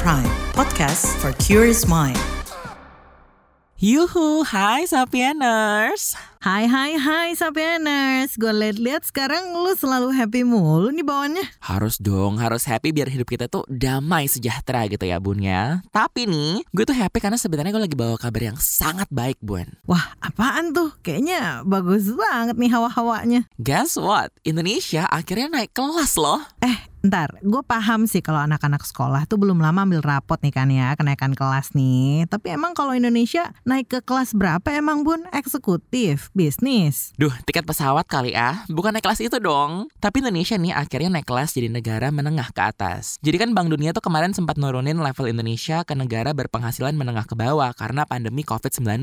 Prime, 0.00 0.24
podcast 0.56 1.04
for 1.20 1.36
curious 1.36 1.84
mind. 1.84 2.16
Yuhu, 3.76 4.40
hai 4.48 4.88
Sapieners. 4.88 6.16
Hai 6.42 6.66
hai 6.66 6.98
hai 6.98 7.38
Sapieners 7.38 8.34
Gue 8.34 8.50
liat-liat 8.50 9.06
sekarang 9.06 9.54
lu 9.62 9.74
selalu 9.78 10.10
happy 10.10 10.42
mulu 10.42 10.90
nih 10.90 11.06
bawaannya 11.06 11.46
Harus 11.62 12.02
dong, 12.02 12.38
harus 12.42 12.66
happy 12.66 12.90
biar 12.90 13.06
hidup 13.06 13.30
kita 13.30 13.46
tuh 13.46 13.62
damai 13.70 14.26
sejahtera 14.26 14.90
gitu 14.90 15.06
ya 15.06 15.22
bun 15.22 15.38
ya 15.38 15.82
Tapi 15.94 16.26
nih, 16.26 16.66
gue 16.74 16.82
tuh 16.82 16.98
happy 16.98 17.18
karena 17.22 17.38
sebenarnya 17.38 17.70
gue 17.74 17.82
lagi 17.86 17.94
bawa 17.98 18.18
kabar 18.18 18.54
yang 18.54 18.58
sangat 18.58 19.06
baik 19.10 19.38
bun 19.38 19.70
Wah 19.86 20.14
apaan 20.18 20.74
tuh? 20.74 20.94
Kayaknya 21.02 21.62
bagus 21.62 22.10
banget 22.10 22.58
nih 22.58 22.70
hawa-hawanya 22.74 23.46
Guess 23.62 23.98
what? 23.98 24.34
Indonesia 24.42 25.06
akhirnya 25.10 25.46
naik 25.46 25.70
kelas 25.74 26.18
loh 26.18 26.42
Eh 26.58 26.90
Ntar, 27.02 27.42
gue 27.42 27.62
paham 27.66 28.06
sih 28.06 28.22
kalau 28.22 28.38
anak-anak 28.46 28.86
sekolah 28.86 29.26
tuh 29.26 29.34
belum 29.34 29.58
lama 29.58 29.82
ambil 29.82 30.06
rapot 30.06 30.38
nih 30.38 30.54
kan 30.54 30.70
ya, 30.70 30.94
kenaikan 30.94 31.34
kelas 31.34 31.74
nih. 31.74 32.30
Tapi 32.30 32.54
emang 32.54 32.78
kalau 32.78 32.94
Indonesia 32.94 33.50
naik 33.66 33.90
ke 33.90 33.98
kelas 34.06 34.38
berapa 34.38 34.62
emang 34.70 35.02
bun? 35.02 35.26
Eksekutif, 35.34 36.30
bisnis. 36.30 37.10
Duh, 37.18 37.34
tiket 37.42 37.66
pesawat 37.66 38.06
kali 38.06 38.38
ah. 38.38 38.62
Bukan 38.70 38.94
naik 38.94 39.02
kelas 39.02 39.18
itu 39.18 39.34
dong. 39.42 39.90
Tapi 39.98 40.22
Indonesia 40.22 40.54
nih 40.54 40.78
akhirnya 40.78 41.10
naik 41.18 41.26
kelas 41.26 41.58
jadi 41.58 41.74
negara 41.74 42.14
menengah 42.14 42.54
ke 42.54 42.62
atas. 42.62 43.18
Jadi 43.18 43.34
kan 43.34 43.50
Bank 43.50 43.74
Dunia 43.74 43.90
tuh 43.90 44.06
kemarin 44.06 44.30
sempat 44.30 44.54
nurunin 44.54 45.02
level 45.02 45.26
Indonesia 45.26 45.82
ke 45.82 45.98
negara 45.98 46.30
berpenghasilan 46.30 46.94
menengah 46.94 47.26
ke 47.26 47.34
bawah 47.34 47.74
karena 47.74 48.06
pandemi 48.06 48.46
COVID-19. 48.46 49.02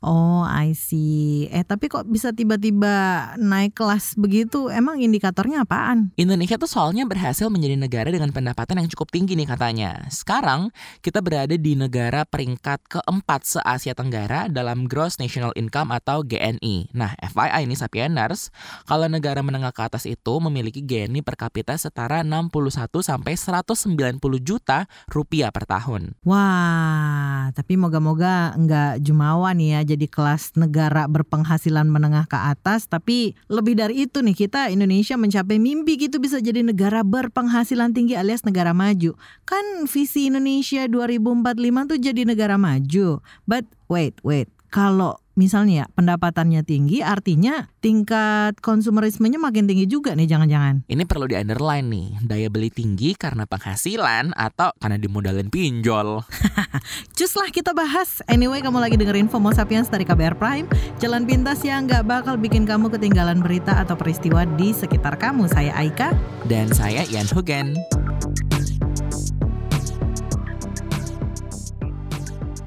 Oh, 0.00 0.48
I 0.48 0.72
see. 0.72 1.52
Eh, 1.52 1.60
tapi 1.60 1.92
kok 1.92 2.08
bisa 2.08 2.32
tiba-tiba 2.32 3.36
naik 3.36 3.76
kelas 3.76 4.16
begitu? 4.16 4.72
Emang 4.72 4.96
indikatornya 4.96 5.68
apaan? 5.68 6.08
Indonesia 6.16 6.56
tuh 6.56 6.72
soalnya 6.72 7.04
berhasil 7.04 7.33
berhasil 7.34 7.50
menjadi 7.50 7.74
negara 7.74 8.14
dengan 8.14 8.30
pendapatan 8.30 8.78
yang 8.78 8.86
cukup 8.94 9.10
tinggi 9.10 9.34
nih 9.34 9.50
katanya. 9.50 10.06
Sekarang 10.06 10.70
kita 11.02 11.18
berada 11.18 11.58
di 11.58 11.74
negara 11.74 12.22
peringkat 12.22 12.86
keempat 12.86 13.42
se-Asia 13.42 13.90
Tenggara 13.90 14.46
dalam 14.46 14.86
Gross 14.86 15.18
National 15.18 15.50
Income 15.58 15.90
atau 15.98 16.22
GNI. 16.22 16.94
Nah, 16.94 17.18
FYI 17.18 17.66
ini 17.66 17.74
Sapieners, 17.74 18.54
kalau 18.86 19.10
negara 19.10 19.42
menengah 19.42 19.74
ke 19.74 19.82
atas 19.82 20.06
itu 20.06 20.38
memiliki 20.38 20.78
GNI 20.78 21.26
per 21.26 21.34
kapita 21.34 21.74
setara 21.74 22.22
61 22.22 23.02
sampai 23.02 23.34
190 23.34 24.22
juta 24.38 24.86
rupiah 25.10 25.50
per 25.50 25.66
tahun. 25.66 26.14
Wah, 26.22 27.50
tapi 27.50 27.74
moga-moga 27.74 28.54
nggak 28.54 29.02
jumawa 29.02 29.50
nih 29.58 29.82
ya 29.82 29.98
jadi 29.98 30.06
kelas 30.06 30.54
negara 30.54 31.10
berpenghasilan 31.10 31.90
menengah 31.90 32.30
ke 32.30 32.38
atas, 32.38 32.86
tapi 32.86 33.34
lebih 33.50 33.74
dari 33.74 34.06
itu 34.06 34.22
nih 34.22 34.38
kita 34.38 34.70
Indonesia 34.70 35.18
mencapai 35.18 35.58
mimpi 35.58 35.98
gitu 35.98 36.22
bisa 36.22 36.38
jadi 36.38 36.62
negara 36.62 37.02
ber 37.02 37.23
berpenghasilan 37.26 37.90
tinggi 37.90 38.14
alias 38.14 38.46
negara 38.46 38.70
maju. 38.70 39.18
Kan 39.48 39.88
visi 39.90 40.30
Indonesia 40.30 40.86
2045 40.86 41.90
tuh 41.90 41.98
jadi 41.98 42.22
negara 42.28 42.54
maju. 42.60 43.24
But 43.48 43.66
wait, 43.88 44.20
wait. 44.22 44.53
Kalau 44.74 45.22
misalnya 45.38 45.74
ya 45.74 45.86
pendapatannya 45.94 46.66
tinggi 46.66 46.98
artinya 46.98 47.70
tingkat 47.78 48.58
konsumerismenya 48.58 49.38
makin 49.38 49.70
tinggi 49.70 49.86
juga 49.86 50.18
nih 50.18 50.26
jangan-jangan. 50.26 50.82
Ini 50.90 51.06
perlu 51.06 51.30
di 51.30 51.38
underline 51.38 51.86
nih, 51.86 52.08
daya 52.26 52.50
beli 52.50 52.74
tinggi 52.74 53.14
karena 53.14 53.46
penghasilan 53.46 54.34
atau 54.34 54.74
karena 54.82 54.98
dimodalin 54.98 55.46
pinjol. 55.46 56.26
Cus 57.16 57.38
lah 57.38 57.54
kita 57.54 57.70
bahas. 57.70 58.18
Anyway 58.26 58.66
kamu 58.66 58.82
lagi 58.82 58.98
dengerin 58.98 59.30
FOMO 59.30 59.54
Sapiens 59.54 59.86
dari 59.86 60.02
KBR 60.02 60.34
Prime. 60.42 60.66
Jalan 60.98 61.22
pintas 61.22 61.62
yang 61.62 61.86
nggak 61.86 62.02
bakal 62.10 62.34
bikin 62.34 62.66
kamu 62.66 62.90
ketinggalan 62.90 63.38
berita 63.38 63.78
atau 63.78 63.94
peristiwa 63.94 64.42
di 64.58 64.74
sekitar 64.74 65.22
kamu. 65.22 65.46
Saya 65.46 65.70
Aika. 65.78 66.10
Dan 66.50 66.74
saya 66.74 67.06
Ian 67.06 67.30
Hugen. 67.30 67.78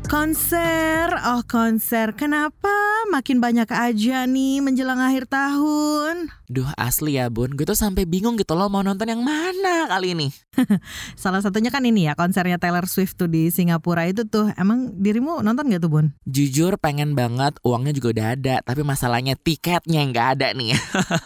Konser, 0.08 1.12
oh 1.28 1.44
konser. 1.44 2.16
Kenapa 2.16 2.72
makin 3.12 3.44
banyak 3.44 3.68
aja 3.68 4.24
nih 4.24 4.64
menjelang 4.64 5.04
akhir 5.04 5.28
tahun? 5.28 6.32
Duh 6.48 6.72
asli 6.80 7.20
ya 7.20 7.28
bun, 7.28 7.52
gue 7.60 7.68
tuh 7.68 7.76
sampai 7.76 8.08
bingung 8.08 8.40
gitu 8.40 8.56
loh 8.56 8.72
mau 8.72 8.80
nonton 8.80 9.04
yang 9.04 9.20
mana 9.20 9.84
kali 9.92 10.16
ini. 10.16 10.32
Salah 11.20 11.44
satunya 11.44 11.76
kan 11.76 11.84
ini 11.84 12.08
ya 12.08 12.16
konsernya 12.16 12.56
Taylor 12.56 12.88
Swift 12.88 13.20
tuh 13.20 13.28
di 13.28 13.52
Singapura 13.52 14.08
itu 14.08 14.24
tuh. 14.24 14.48
Emang 14.56 14.96
dirimu 14.96 15.44
nonton 15.44 15.68
gak 15.76 15.84
tuh 15.84 15.92
bun? 15.92 16.06
Jujur 16.24 16.80
pengen 16.80 17.12
banget, 17.12 17.60
uangnya 17.68 17.92
juga 17.92 18.08
udah 18.16 18.28
ada. 18.40 18.56
Tapi 18.64 18.88
masalahnya 18.88 19.36
tiketnya 19.36 20.08
nggak 20.08 20.28
ada 20.40 20.56
nih. 20.56 20.72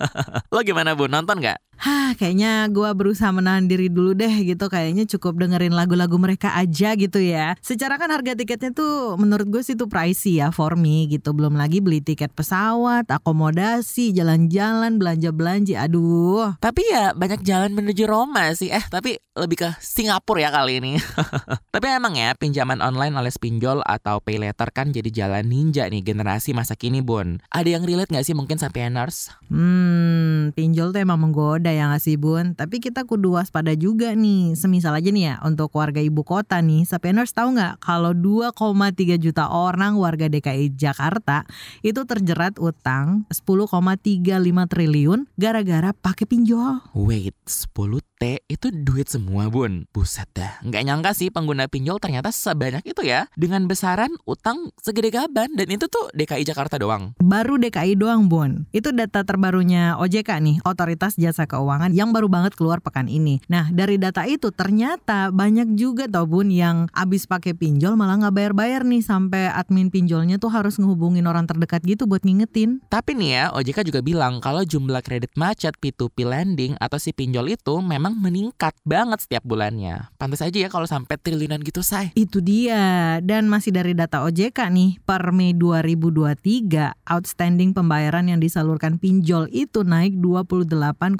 lo 0.53 0.57
gimana 0.65 0.97
bun, 0.97 1.13
nonton 1.13 1.37
gak? 1.37 1.61
Hah, 1.81 2.13
kayaknya 2.13 2.69
gue 2.69 2.85
berusaha 2.93 3.33
menahan 3.33 3.65
diri 3.65 3.89
dulu 3.89 4.13
deh 4.13 4.29
gitu. 4.45 4.69
Kayaknya 4.69 5.09
cukup 5.17 5.41
dengerin 5.41 5.73
lagu-lagu 5.73 6.13
mereka 6.21 6.53
aja 6.53 6.93
gitu 6.93 7.17
ya. 7.17 7.57
Secara 7.57 7.97
kan 7.97 8.13
harga 8.13 8.37
tiketnya 8.37 8.69
tuh 8.69 9.17
menurut 9.17 9.49
gue 9.49 9.65
sih 9.65 9.73
tuh 9.73 9.89
pricey 9.89 10.37
ya 10.37 10.53
for 10.53 10.77
me 10.77 11.09
gitu. 11.09 11.33
Belum 11.33 11.57
lagi 11.57 11.81
beli 11.81 11.97
tiket 12.05 12.37
pesawat, 12.37 13.09
akomodasi, 13.09 14.13
jalan-jalan, 14.13 15.01
belanja-belanja. 15.01 15.81
Aduh. 15.89 16.53
Tapi 16.61 16.85
ya 16.85 17.17
banyak 17.17 17.41
jalan 17.41 17.73
menuju 17.73 18.05
Roma 18.05 18.53
sih. 18.53 18.69
Eh, 18.69 18.85
tapi 18.85 19.17
lebih 19.31 19.63
ke 19.63 19.69
Singapura 19.79 20.43
ya 20.43 20.49
kali 20.51 20.83
ini. 20.83 20.93
tapi 21.75 21.87
emang 21.87 22.19
ya 22.19 22.35
pinjaman 22.35 22.83
online 22.83 23.15
alias 23.15 23.39
pinjol 23.39 23.79
atau 23.87 24.19
pay 24.19 24.35
letter 24.35 24.67
kan 24.75 24.91
jadi 24.91 25.07
jalan 25.07 25.47
ninja 25.47 25.87
nih 25.87 26.03
generasi 26.03 26.51
masa 26.51 26.75
kini, 26.75 26.99
Bun. 26.99 27.39
Ada 27.47 27.79
yang 27.79 27.87
relate 27.87 28.11
gak 28.11 28.27
sih 28.27 28.35
mungkin 28.35 28.59
sampai 28.59 28.91
nurse? 28.91 29.31
Hmm, 29.47 30.51
pinjol 30.51 30.91
tuh 30.91 30.99
emang 30.99 31.19
menggoda 31.23 31.71
ya 31.71 31.87
nggak 31.87 32.03
sih 32.03 32.19
bun? 32.19 32.53
Tapi 32.59 32.83
kita 32.83 33.07
kudu 33.07 33.39
waspada 33.39 33.71
juga 33.75 34.11
nih. 34.11 34.53
Semisal 34.59 34.99
aja 34.99 35.09
nih 35.09 35.23
ya 35.31 35.35
untuk 35.47 35.71
warga 35.71 36.03
ibu 36.03 36.27
kota 36.27 36.59
nih. 36.59 36.83
Sapieners 36.83 37.31
tahu 37.31 37.55
nggak 37.55 37.79
kalau 37.79 38.11
2,3 38.11 39.15
juta 39.15 39.47
orang 39.47 39.95
warga 39.95 40.27
DKI 40.27 40.75
Jakarta 40.75 41.47
itu 41.81 42.03
terjerat 42.03 42.59
utang 42.59 43.23
10,35 43.31 44.27
triliun 44.67 45.19
gara-gara 45.39 45.95
pakai 45.95 46.25
pinjol. 46.27 46.83
Wait, 46.91 47.35
10 47.47 48.10
T 48.21 48.37
itu 48.45 48.69
duit 48.69 49.09
semua 49.09 49.49
bun. 49.49 49.89
Buset 49.89 50.29
dah 50.37 50.61
Nggak 50.61 50.83
nyangka 50.85 51.11
sih 51.17 51.33
pengguna 51.33 51.65
pinjol 51.65 51.97
ternyata 51.97 52.29
sebanyak 52.29 52.85
itu 52.85 53.01
ya. 53.01 53.25
Dengan 53.33 53.65
besaran 53.65 54.13
utang 54.29 54.69
segede 54.77 55.09
gaban 55.09 55.49
Dan 55.57 55.73
itu 55.73 55.89
tuh 55.89 56.13
DKI 56.13 56.45
Jakarta 56.45 56.77
doang. 56.77 57.17
Baru 57.17 57.57
DKI 57.57 57.97
doang 57.97 58.29
bun. 58.29 58.69
Itu 58.69 58.93
data 58.93 59.25
terbarunya 59.25 59.97
OJK 59.97 60.37
nih 60.37 60.57
Otoritas 60.61 61.17
Jasa 61.17 61.49
Keuangan 61.49 61.97
Yang 61.97 62.09
baru 62.13 62.27
banget 62.29 62.53
keluar 62.53 62.77
pekan 62.77 63.09
ini. 63.09 63.41
Nah 63.49 63.73
dari 63.73 63.97
data 63.97 64.29
itu 64.29 64.53
ternyata 64.53 65.33
banyak 65.33 65.73
juga 65.73 66.05
tau 66.05 66.29
bun 66.29 66.53
Yang 66.53 66.93
abis 66.93 67.25
pakai 67.25 67.57
pinjol 67.57 67.97
malah 67.97 68.21
nggak 68.21 68.37
bayar-bayar 68.37 68.85
nih 68.85 69.01
Sampai 69.01 69.49
admin 69.49 69.89
pinjolnya 69.89 70.37
tuh 70.37 70.53
harus 70.53 70.77
ngehubungin 70.77 71.25
orang 71.25 71.49
terdekat 71.49 71.81
gitu 71.81 72.05
buat 72.05 72.21
ngingetin. 72.21 72.85
Tapi 72.85 73.17
nih 73.17 73.29
ya 73.33 73.43
OJK 73.57 73.81
juga 73.89 74.05
bilang 74.05 74.37
Kalau 74.45 74.61
jumlah 74.61 75.01
kredit 75.01 75.33
macet 75.33 75.73
P2P 75.81 76.21
lending 76.21 76.77
atau 76.77 77.01
si 77.01 77.09
pinjol 77.17 77.57
itu 77.57 77.81
memang 77.81 78.10
memang 78.11 78.19
meningkat 78.19 78.75
banget 78.83 79.23
setiap 79.23 79.43
bulannya. 79.47 80.11
Pantas 80.19 80.43
aja 80.43 80.59
ya 80.59 80.67
kalau 80.67 80.83
sampai 80.83 81.15
triliunan 81.15 81.63
gitu, 81.63 81.79
say. 81.79 82.11
Itu 82.11 82.43
dia. 82.43 83.17
Dan 83.23 83.47
masih 83.47 83.71
dari 83.71 83.95
data 83.95 84.27
OJK 84.27 84.67
nih, 84.67 84.99
per 85.07 85.31
Mei 85.31 85.55
2023, 85.55 86.91
outstanding 87.07 87.71
pembayaran 87.71 88.27
yang 88.27 88.43
disalurkan 88.43 88.99
pinjol 88.99 89.47
itu 89.55 89.87
naik 89.87 90.19
28,11 90.19 91.15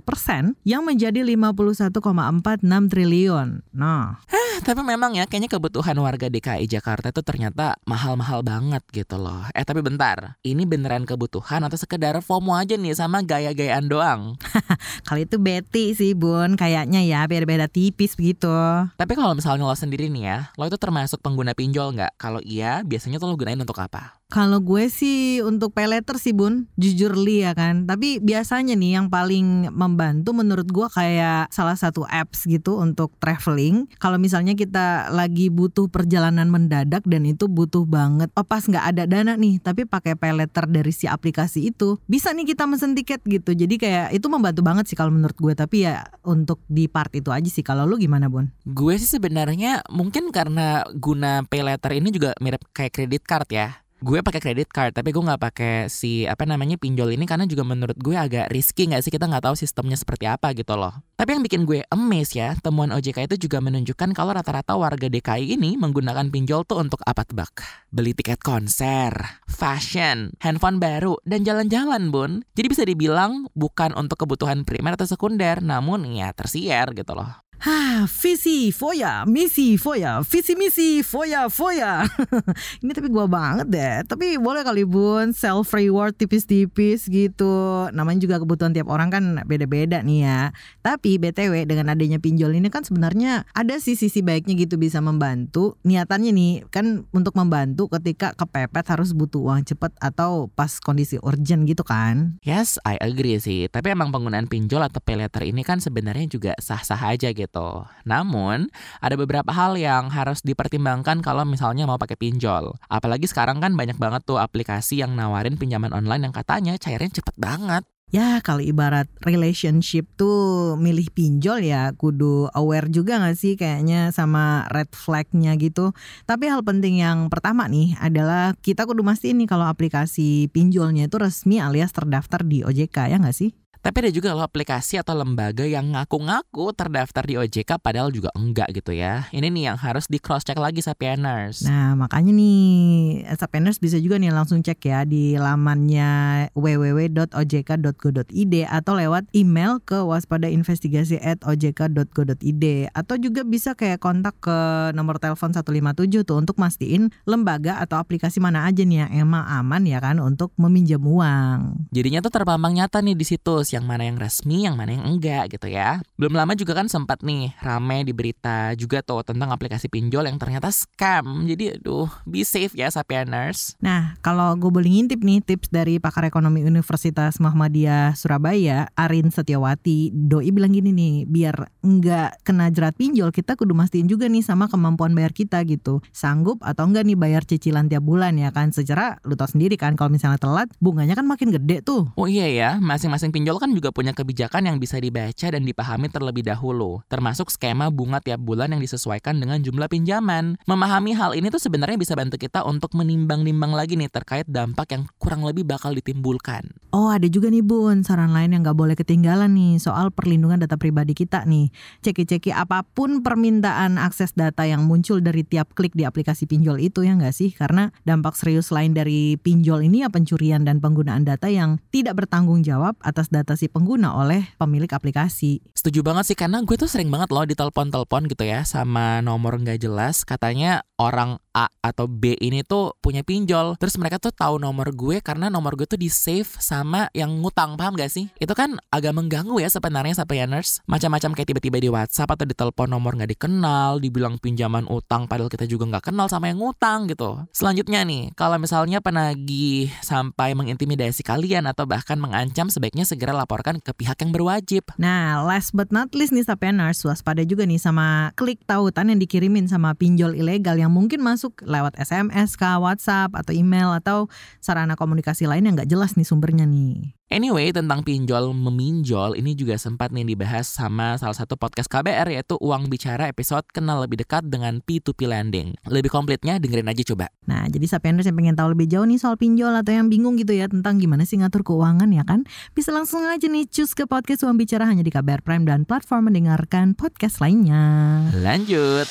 persen, 0.00 0.56
yang 0.64 0.88
menjadi 0.88 1.20
51,46 1.20 2.88
triliun. 2.88 3.60
Nah, 3.76 4.16
tapi 4.60 4.80
memang 4.84 5.16
ya 5.16 5.24
kayaknya 5.24 5.50
kebutuhan 5.52 5.96
warga 6.00 6.28
DKI 6.28 6.68
Jakarta 6.68 7.08
itu 7.12 7.20
ternyata 7.24 7.76
mahal-mahal 7.84 8.40
banget 8.40 8.84
gitu 8.92 9.16
loh. 9.20 9.44
Eh 9.52 9.64
tapi 9.64 9.80
bentar, 9.84 10.36
ini 10.44 10.64
beneran 10.64 11.04
kebutuhan 11.04 11.64
atau 11.64 11.76
sekedar 11.76 12.16
FOMO 12.24 12.56
aja 12.56 12.76
nih 12.76 12.92
sama 12.96 13.24
gaya-gayaan 13.24 13.88
doang? 13.88 14.36
Kali 15.08 15.24
itu 15.24 15.36
Betty 15.40 15.89
sih 15.96 16.12
bun, 16.12 16.54
kayaknya 16.60 17.00
ya 17.02 17.24
beda-beda 17.24 17.66
tipis 17.66 18.14
begitu. 18.14 18.52
Tapi 18.94 19.12
kalau 19.16 19.32
misalnya 19.32 19.64
lo 19.64 19.74
sendiri 19.74 20.12
nih 20.12 20.24
ya, 20.28 20.38
lo 20.54 20.68
itu 20.68 20.76
termasuk 20.76 21.24
pengguna 21.24 21.56
pinjol 21.56 21.96
nggak? 21.96 22.20
Kalau 22.20 22.44
iya, 22.44 22.84
biasanya 22.84 23.16
tuh 23.16 23.32
lo 23.32 23.34
gunain 23.40 23.58
untuk 23.58 23.80
apa? 23.80 24.19
Kalau 24.30 24.62
gue 24.62 24.86
sih 24.86 25.42
untuk 25.42 25.74
pay 25.74 25.90
letter 25.90 26.14
sih 26.14 26.30
bun, 26.30 26.70
jujur 26.78 27.18
li 27.18 27.42
ya 27.42 27.50
kan. 27.50 27.90
Tapi 27.90 28.22
biasanya 28.22 28.78
nih 28.78 29.02
yang 29.02 29.06
paling 29.10 29.74
membantu 29.74 30.30
menurut 30.30 30.70
gue 30.70 30.86
kayak 30.86 31.50
salah 31.50 31.74
satu 31.74 32.06
apps 32.06 32.46
gitu 32.46 32.78
untuk 32.78 33.10
traveling. 33.18 33.90
Kalau 33.98 34.22
misalnya 34.22 34.54
kita 34.54 35.10
lagi 35.10 35.50
butuh 35.50 35.90
perjalanan 35.90 36.46
mendadak 36.46 37.02
dan 37.10 37.26
itu 37.26 37.50
butuh 37.50 37.82
banget. 37.82 38.30
Oh 38.38 38.46
pas 38.46 38.62
nggak 38.62 38.94
ada 38.94 39.02
dana 39.10 39.34
nih, 39.34 39.58
tapi 39.58 39.82
pakai 39.82 40.14
pay 40.14 40.30
letter 40.30 40.70
dari 40.70 40.94
si 40.94 41.10
aplikasi 41.10 41.74
itu, 41.74 41.98
bisa 42.06 42.30
nih 42.30 42.54
kita 42.54 42.70
mesen 42.70 42.94
tiket 42.94 43.26
gitu. 43.26 43.50
Jadi 43.50 43.82
kayak 43.82 44.14
itu 44.14 44.30
membantu 44.30 44.62
banget 44.62 44.86
sih 44.86 44.94
kalau 44.94 45.10
menurut 45.10 45.34
gue. 45.34 45.58
Tapi 45.58 45.90
ya 45.90 46.06
untuk 46.22 46.62
di 46.70 46.86
part 46.86 47.10
itu 47.18 47.34
aja 47.34 47.50
sih. 47.50 47.66
Kalau 47.66 47.82
lu 47.82 47.98
gimana 47.98 48.30
bun? 48.30 48.54
Gue 48.62 48.94
sih 48.94 49.10
sebenarnya 49.10 49.82
mungkin 49.90 50.30
karena 50.30 50.86
guna 50.94 51.42
pay 51.50 51.66
letter 51.66 51.98
ini 51.98 52.14
juga 52.14 52.30
mirip 52.38 52.62
kayak 52.70 52.94
kredit 52.94 53.26
card 53.26 53.50
ya 53.50 53.89
gue 54.00 54.24
pakai 54.24 54.40
credit 54.40 54.72
card 54.72 54.96
tapi 54.96 55.12
gue 55.12 55.20
nggak 55.20 55.40
pakai 55.40 55.74
si 55.92 56.24
apa 56.24 56.48
namanya 56.48 56.80
pinjol 56.80 57.12
ini 57.12 57.28
karena 57.28 57.44
juga 57.44 57.62
menurut 57.68 57.96
gue 58.00 58.16
agak 58.16 58.48
risky 58.48 58.88
nggak 58.88 59.04
sih? 59.04 59.12
Kita 59.12 59.28
nggak 59.28 59.44
tahu 59.44 59.54
sistemnya 59.56 60.00
seperti 60.00 60.24
apa 60.24 60.56
gitu 60.56 60.72
loh. 60.74 61.04
Tapi 61.20 61.36
yang 61.36 61.44
bikin 61.44 61.68
gue 61.68 61.84
amazed 61.92 62.34
ya 62.40 62.56
temuan 62.58 62.88
OJK 62.96 63.28
itu 63.28 63.46
juga 63.48 63.60
menunjukkan 63.60 64.16
kalau 64.16 64.32
rata-rata 64.32 64.72
warga 64.74 65.06
DKI 65.12 65.60
ini 65.60 65.76
menggunakan 65.76 66.32
pinjol 66.32 66.64
tuh 66.64 66.80
untuk 66.80 67.04
apa 67.04 67.28
tebak? 67.28 67.60
Beli 67.92 68.16
tiket 68.16 68.40
konser 68.40 69.12
fashion 69.44 70.32
handphone 70.40 70.80
baru 70.80 71.20
dan 71.28 71.44
jalan-jalan 71.44 72.08
bun. 72.08 72.48
Jadi 72.56 72.66
bisa 72.72 72.82
dibilang 72.88 73.52
bukan 73.52 73.92
untuk 73.92 74.24
kebutuhan 74.24 74.64
primer 74.64 74.96
atau 74.96 75.04
sekunder 75.04 75.60
namun 75.60 76.08
ya 76.08 76.32
tersier 76.32 76.88
gitu 76.96 77.12
loh 77.12 77.49
Hah, 77.60 78.08
visi, 78.08 78.72
foya, 78.72 79.28
misi, 79.28 79.76
foya, 79.76 80.24
visi, 80.24 80.56
misi, 80.56 81.04
foya, 81.04 81.44
foya. 81.52 82.08
Ini 82.80 82.96
tapi 82.96 83.12
gua 83.12 83.28
banget 83.28 83.68
deh. 83.68 84.00
Tapi 84.08 84.40
boleh 84.40 84.64
kali 84.64 84.88
bun, 84.88 85.36
self 85.36 85.68
reward 85.76 86.16
tipis-tipis 86.16 87.04
gitu. 87.12 87.84
Namanya 87.92 88.24
juga 88.24 88.40
kebutuhan 88.40 88.72
tiap 88.72 88.88
orang 88.88 89.12
kan 89.12 89.24
beda-beda 89.44 90.00
nih 90.00 90.24
ya. 90.24 90.40
Tapi 90.80 91.20
btw 91.20 91.68
dengan 91.68 91.92
adanya 91.92 92.16
pinjol 92.16 92.56
ini 92.56 92.72
kan 92.72 92.80
sebenarnya 92.80 93.44
ada 93.52 93.76
sih 93.76 93.92
sisi 93.92 94.24
baiknya 94.24 94.56
gitu 94.56 94.80
bisa 94.80 95.04
membantu. 95.04 95.76
Niatannya 95.84 96.32
nih 96.32 96.52
kan 96.72 97.04
untuk 97.12 97.36
membantu 97.36 97.92
ketika 97.92 98.32
kepepet 98.40 98.88
harus 98.88 99.12
butuh 99.12 99.52
uang 99.52 99.68
cepet 99.68 99.92
atau 100.00 100.48
pas 100.48 100.80
kondisi 100.80 101.20
urgent 101.20 101.68
gitu 101.68 101.84
kan. 101.84 102.40
Yes, 102.40 102.80
I 102.88 102.96
agree 103.04 103.36
sih. 103.36 103.68
Tapi 103.68 103.92
emang 103.92 104.08
penggunaan 104.16 104.48
pinjol 104.48 104.80
atau 104.80 105.04
pay 105.04 105.20
ini 105.20 105.60
kan 105.60 105.76
sebenarnya 105.84 106.24
juga 106.24 106.52
sah-sah 106.56 107.12
aja 107.12 107.28
gitu 107.36 107.49
gitu. 107.50 107.82
Namun, 108.06 108.70
ada 109.02 109.18
beberapa 109.18 109.50
hal 109.50 109.74
yang 109.74 110.06
harus 110.14 110.38
dipertimbangkan 110.46 111.18
kalau 111.18 111.42
misalnya 111.42 111.82
mau 111.90 111.98
pakai 111.98 112.14
pinjol. 112.14 112.78
Apalagi 112.86 113.26
sekarang 113.26 113.58
kan 113.58 113.74
banyak 113.74 113.98
banget 113.98 114.22
tuh 114.22 114.38
aplikasi 114.38 115.02
yang 115.02 115.18
nawarin 115.18 115.58
pinjaman 115.58 115.90
online 115.90 116.30
yang 116.30 116.34
katanya 116.34 116.78
cairnya 116.78 117.10
cepet 117.10 117.34
banget. 117.34 117.82
Ya 118.10 118.42
kalau 118.42 118.58
ibarat 118.58 119.06
relationship 119.22 120.02
tuh 120.18 120.74
milih 120.74 121.14
pinjol 121.14 121.62
ya 121.62 121.94
kudu 121.94 122.50
aware 122.58 122.90
juga 122.90 123.22
gak 123.22 123.38
sih 123.38 123.54
kayaknya 123.54 124.10
sama 124.10 124.66
red 124.74 124.90
flagnya 124.90 125.54
gitu. 125.54 125.94
Tapi 126.26 126.50
hal 126.50 126.66
penting 126.66 126.98
yang 126.98 127.30
pertama 127.30 127.70
nih 127.70 127.94
adalah 128.02 128.58
kita 128.58 128.82
kudu 128.82 129.06
mastiin 129.06 129.38
nih 129.38 129.46
kalau 129.46 129.62
aplikasi 129.70 130.50
pinjolnya 130.50 131.06
itu 131.06 131.22
resmi 131.22 131.62
alias 131.62 131.94
terdaftar 131.94 132.42
di 132.42 132.66
OJK 132.66 133.14
ya 133.14 133.22
gak 133.22 133.30
sih? 133.30 133.54
Tapi 133.80 134.04
ada 134.04 134.12
juga 134.12 134.36
loh 134.36 134.44
aplikasi 134.44 135.00
atau 135.00 135.16
lembaga 135.16 135.64
yang 135.64 135.96
ngaku-ngaku 135.96 136.76
terdaftar 136.76 137.24
di 137.24 137.40
OJK 137.40 137.80
padahal 137.80 138.12
juga 138.12 138.28
enggak 138.36 138.68
gitu 138.76 138.92
ya. 138.92 139.24
Ini 139.32 139.48
nih 139.48 139.72
yang 139.72 139.80
harus 139.80 140.04
di 140.04 140.20
cross 140.20 140.44
check 140.44 140.60
lagi 140.60 140.84
Sapieners. 140.84 141.64
Nah 141.64 141.96
makanya 141.96 142.28
nih 142.28 143.24
Sapieners 143.40 143.80
bisa 143.80 143.96
juga 143.96 144.20
nih 144.20 144.36
langsung 144.36 144.60
cek 144.60 144.84
ya 144.84 145.08
di 145.08 145.40
lamannya 145.40 146.52
www.ojk.go.id 146.52 148.54
atau 148.68 148.92
lewat 149.00 149.32
email 149.32 149.80
ke 149.80 150.04
waspadainvestigasi@ojk.go.id 150.04 152.64
atau 152.92 153.14
juga 153.16 153.48
bisa 153.48 153.72
kayak 153.72 154.04
kontak 154.04 154.36
ke 154.44 154.92
nomor 154.92 155.16
telepon 155.16 155.56
157 155.56 156.28
tuh 156.28 156.36
untuk 156.36 156.60
mastiin 156.60 157.08
lembaga 157.24 157.80
atau 157.80 157.96
aplikasi 157.96 158.44
mana 158.44 158.68
aja 158.68 158.84
nih 158.84 159.08
yang 159.08 159.24
emang 159.24 159.48
aman 159.48 159.88
ya 159.88 160.04
kan 160.04 160.20
untuk 160.20 160.52
meminjam 160.60 161.00
uang. 161.00 161.88
Jadinya 161.88 162.20
tuh 162.20 162.28
terpampang 162.28 162.76
nyata 162.76 163.00
nih 163.00 163.16
di 163.16 163.24
yang 163.72 163.86
mana 163.86 164.06
yang 164.06 164.18
resmi, 164.18 164.66
yang 164.66 164.74
mana 164.74 164.96
yang 164.96 165.06
enggak 165.06 165.54
gitu 165.54 165.70
ya. 165.70 166.02
Belum 166.18 166.34
lama 166.34 166.52
juga 166.58 166.74
kan 166.74 166.90
sempat 166.90 167.22
nih 167.22 167.54
rame 167.62 168.02
di 168.02 168.12
berita 168.16 168.74
juga 168.74 169.04
tuh 169.04 169.22
tentang 169.22 169.54
aplikasi 169.54 169.86
pinjol 169.86 170.26
yang 170.26 170.38
ternyata 170.40 170.72
scam. 170.74 171.46
Jadi 171.46 171.78
aduh, 171.78 172.10
be 172.26 172.42
safe 172.42 172.74
ya 172.74 172.90
Sapieners. 172.90 173.78
Nah, 173.78 174.18
kalau 174.24 174.58
gue 174.58 174.70
boleh 174.72 174.90
ngintip 174.90 175.22
nih 175.22 175.38
tips 175.44 175.70
dari 175.70 176.02
pakar 176.02 176.26
ekonomi 176.26 176.66
Universitas 176.66 177.38
Muhammadiyah 177.38 178.18
Surabaya, 178.18 178.90
Arin 178.98 179.30
Setiawati, 179.30 180.10
doi 180.10 180.50
bilang 180.50 180.74
gini 180.74 180.90
nih, 180.90 181.14
biar 181.30 181.70
enggak 181.86 182.42
kena 182.42 182.72
jerat 182.74 182.98
pinjol, 182.98 183.30
kita 183.30 183.54
kudu 183.54 183.76
mastiin 183.76 184.10
juga 184.10 184.26
nih 184.26 184.42
sama 184.42 184.66
kemampuan 184.66 185.14
bayar 185.14 185.30
kita 185.30 185.62
gitu. 185.68 186.02
Sanggup 186.10 186.58
atau 186.66 186.90
enggak 186.90 187.06
nih 187.06 187.14
bayar 187.14 187.46
cicilan 187.46 187.86
tiap 187.86 188.02
bulan 188.02 188.34
ya 188.34 188.50
kan. 188.50 188.74
Secara 188.74 189.20
lu 189.22 189.38
tau 189.38 189.46
sendiri 189.46 189.78
kan 189.78 189.94
kalau 189.94 190.10
misalnya 190.10 190.40
telat, 190.40 190.66
bunganya 190.82 191.14
kan 191.14 191.28
makin 191.28 191.54
gede 191.54 191.84
tuh. 191.84 192.10
Oh 192.16 192.26
iya 192.26 192.50
ya, 192.50 192.70
masing-masing 192.82 193.30
pinjol 193.30 193.59
kan 193.60 193.76
juga 193.76 193.92
punya 193.92 194.16
kebijakan 194.16 194.66
yang 194.72 194.76
bisa 194.80 194.96
dibaca 194.96 195.46
dan 195.52 195.62
dipahami 195.62 196.08
terlebih 196.08 196.42
dahulu, 196.48 197.04
termasuk 197.12 197.52
skema 197.52 197.92
bunga 197.92 198.24
tiap 198.24 198.40
bulan 198.40 198.72
yang 198.72 198.80
disesuaikan 198.80 199.36
dengan 199.36 199.60
jumlah 199.60 199.92
pinjaman. 199.92 200.56
Memahami 200.64 201.12
hal 201.12 201.36
ini 201.36 201.52
tuh 201.52 201.60
sebenarnya 201.60 202.00
bisa 202.00 202.16
bantu 202.16 202.40
kita 202.40 202.64
untuk 202.64 202.96
menimbang-nimbang 202.96 203.76
lagi 203.76 204.00
nih 204.00 204.08
terkait 204.08 204.48
dampak 204.48 204.96
yang 204.96 205.04
kurang 205.20 205.44
lebih 205.44 205.68
bakal 205.68 205.92
ditimbulkan. 205.92 206.72
Oh 206.90 207.12
ada 207.12 207.28
juga 207.28 207.52
nih 207.52 207.62
Bun, 207.62 208.02
saran 208.02 208.32
lain 208.34 208.56
yang 208.56 208.66
gak 208.66 208.74
boleh 208.74 208.96
ketinggalan 208.96 209.52
nih 209.52 209.78
soal 209.78 210.10
perlindungan 210.10 210.58
data 210.58 210.74
pribadi 210.80 211.12
kita 211.12 211.44
nih. 211.44 211.68
Ceki-ceki 212.02 212.50
apa 212.50 212.82
pun 212.82 213.20
permintaan 213.20 214.00
akses 214.00 214.32
data 214.32 214.64
yang 214.64 214.88
muncul 214.88 215.20
dari 215.20 215.44
tiap 215.44 215.76
klik 215.76 215.94
di 215.94 216.08
aplikasi 216.08 216.48
pinjol 216.48 216.80
itu 216.80 217.04
ya 217.04 217.14
nggak 217.14 217.34
sih? 217.36 217.52
Karena 217.52 217.92
dampak 218.08 218.34
serius 218.34 218.72
lain 218.72 218.96
dari 218.96 219.36
pinjol 219.36 219.86
ini 219.86 220.02
ya 220.02 220.08
pencurian 220.08 220.64
dan 220.64 220.80
penggunaan 220.80 221.22
data 221.28 221.46
yang 221.46 221.78
tidak 221.94 222.24
bertanggung 222.24 222.64
jawab 222.64 222.98
atas 223.04 223.30
data 223.30 223.49
si 223.56 223.70
pengguna 223.70 224.18
oleh 224.18 224.54
pemilik 224.58 224.90
aplikasi. 224.90 225.62
Setuju 225.72 226.04
banget 226.04 226.34
sih 226.34 226.36
karena 226.38 226.60
gue 226.62 226.76
tuh 226.76 226.90
sering 226.90 227.08
banget 227.08 227.30
loh 227.32 227.46
ditelepon-telepon 227.46 228.28
gitu 228.28 228.44
ya 228.44 228.66
sama 228.66 229.24
nomor 229.24 229.56
nggak 229.58 229.80
jelas 229.80 230.26
katanya 230.26 230.84
orang 231.00 231.40
A 231.50 231.66
atau 231.82 232.06
B 232.06 232.38
ini 232.38 232.62
tuh 232.62 232.94
punya 233.02 233.26
pinjol. 233.26 233.74
Terus 233.80 233.98
mereka 233.98 234.22
tuh 234.22 234.30
tahu 234.30 234.62
nomor 234.62 234.94
gue 234.94 235.18
karena 235.18 235.50
nomor 235.50 235.74
gue 235.74 235.86
tuh 235.86 235.98
di 235.98 236.06
save 236.06 236.46
sama 236.60 237.10
yang 237.16 237.42
ngutang 237.42 237.74
paham 237.74 237.98
gak 237.98 238.12
sih? 238.12 238.30
Itu 238.38 238.54
kan 238.54 238.78
agak 238.90 239.16
mengganggu 239.16 239.58
ya 239.58 239.70
sebenarnya 239.70 240.14
sapieners 240.14 240.82
macam-macam 240.86 241.34
kayak 241.34 241.48
tiba-tiba 241.50 241.78
di 241.82 241.88
WhatsApp 241.90 242.30
atau 242.34 242.46
ditelepon 242.46 242.90
nomor 242.90 243.18
nggak 243.18 243.34
dikenal 243.34 243.98
dibilang 243.98 244.36
pinjaman 244.38 244.86
utang 244.86 245.26
padahal 245.26 245.50
kita 245.50 245.66
juga 245.66 245.86
nggak 245.90 246.12
kenal 246.12 246.30
sama 246.30 246.50
yang 246.50 246.62
ngutang 246.62 247.10
gitu. 247.10 247.42
Selanjutnya 247.50 248.06
nih 248.06 248.30
kalau 248.38 248.60
misalnya 248.60 249.02
penagih 249.02 249.90
sampai 250.04 250.54
mengintimidasi 250.54 251.26
kalian 251.26 251.66
atau 251.66 251.86
bahkan 251.86 252.18
mengancam 252.20 252.68
sebaiknya 252.70 253.08
segera 253.08 253.34
laporkan 253.34 253.82
ke 253.82 253.90
pihak 253.96 254.20
yang 254.22 254.30
berwajib. 254.30 254.86
Nah 255.00 255.42
last 255.42 255.74
but 255.74 255.90
not 255.90 256.12
least 256.14 256.30
nih 256.30 256.46
sapieners 256.46 257.02
waspada 257.02 257.42
juga 257.42 257.66
nih 257.66 257.80
sama 257.80 258.30
klik 258.36 258.62
tautan 258.68 259.10
yang 259.10 259.18
dikirimin 259.18 259.66
sama 259.66 259.96
pinjol 259.96 260.36
ilegal 260.36 260.76
yang 260.76 260.92
mungkin 260.92 261.24
masuk 261.24 261.39
masuk 261.40 261.64
lewat 261.64 261.96
SMS, 261.96 262.52
kah, 262.52 262.76
WhatsApp, 262.76 263.32
atau 263.32 263.56
email, 263.56 263.96
atau 263.96 264.28
sarana 264.60 264.92
komunikasi 264.92 265.48
lain 265.48 265.64
yang 265.64 265.72
nggak 265.72 265.88
jelas 265.88 266.12
nih 266.12 266.28
sumbernya 266.28 266.68
nih. 266.68 267.16
Anyway, 267.32 267.72
tentang 267.72 268.04
pinjol 268.04 268.52
meminjol 268.52 269.40
ini 269.40 269.56
juga 269.56 269.80
sempat 269.80 270.12
nih 270.12 270.28
dibahas 270.28 270.68
sama 270.68 271.16
salah 271.16 271.32
satu 271.32 271.56
podcast 271.56 271.88
KBR 271.88 272.28
yaitu 272.36 272.60
Uang 272.60 272.92
Bicara 272.92 273.30
episode 273.30 273.64
kenal 273.72 274.04
lebih 274.04 274.20
dekat 274.20 274.52
dengan 274.52 274.84
P2P 274.84 275.30
lending. 275.30 275.78
Lebih 275.88 276.12
komplitnya 276.12 276.60
dengerin 276.60 276.90
aja 276.90 277.00
coba. 277.14 277.32
Nah, 277.48 277.70
jadi 277.70 277.86
sapienders 277.88 278.28
yang 278.28 278.36
pengen 278.36 278.58
tahu 278.58 278.76
lebih 278.76 278.90
jauh 278.90 279.06
nih 279.08 279.16
soal 279.16 279.38
pinjol 279.40 279.72
atau 279.72 279.94
yang 279.94 280.12
bingung 280.12 280.36
gitu 280.36 280.52
ya 280.52 280.68
tentang 280.68 281.00
gimana 281.00 281.24
sih 281.24 281.40
ngatur 281.40 281.64
keuangan 281.64 282.10
ya 282.12 282.26
kan? 282.26 282.44
Bisa 282.76 282.92
langsung 282.92 283.24
aja 283.24 283.48
nih 283.48 283.64
cus 283.64 283.96
ke 283.96 284.04
podcast 284.04 284.44
Uang 284.44 284.60
Bicara 284.60 284.84
hanya 284.84 285.06
di 285.06 285.14
KBR 285.14 285.40
Prime 285.40 285.64
dan 285.64 285.88
platform 285.88 286.28
mendengarkan 286.28 286.98
podcast 286.98 287.40
lainnya. 287.40 288.26
Lanjut. 288.36 289.08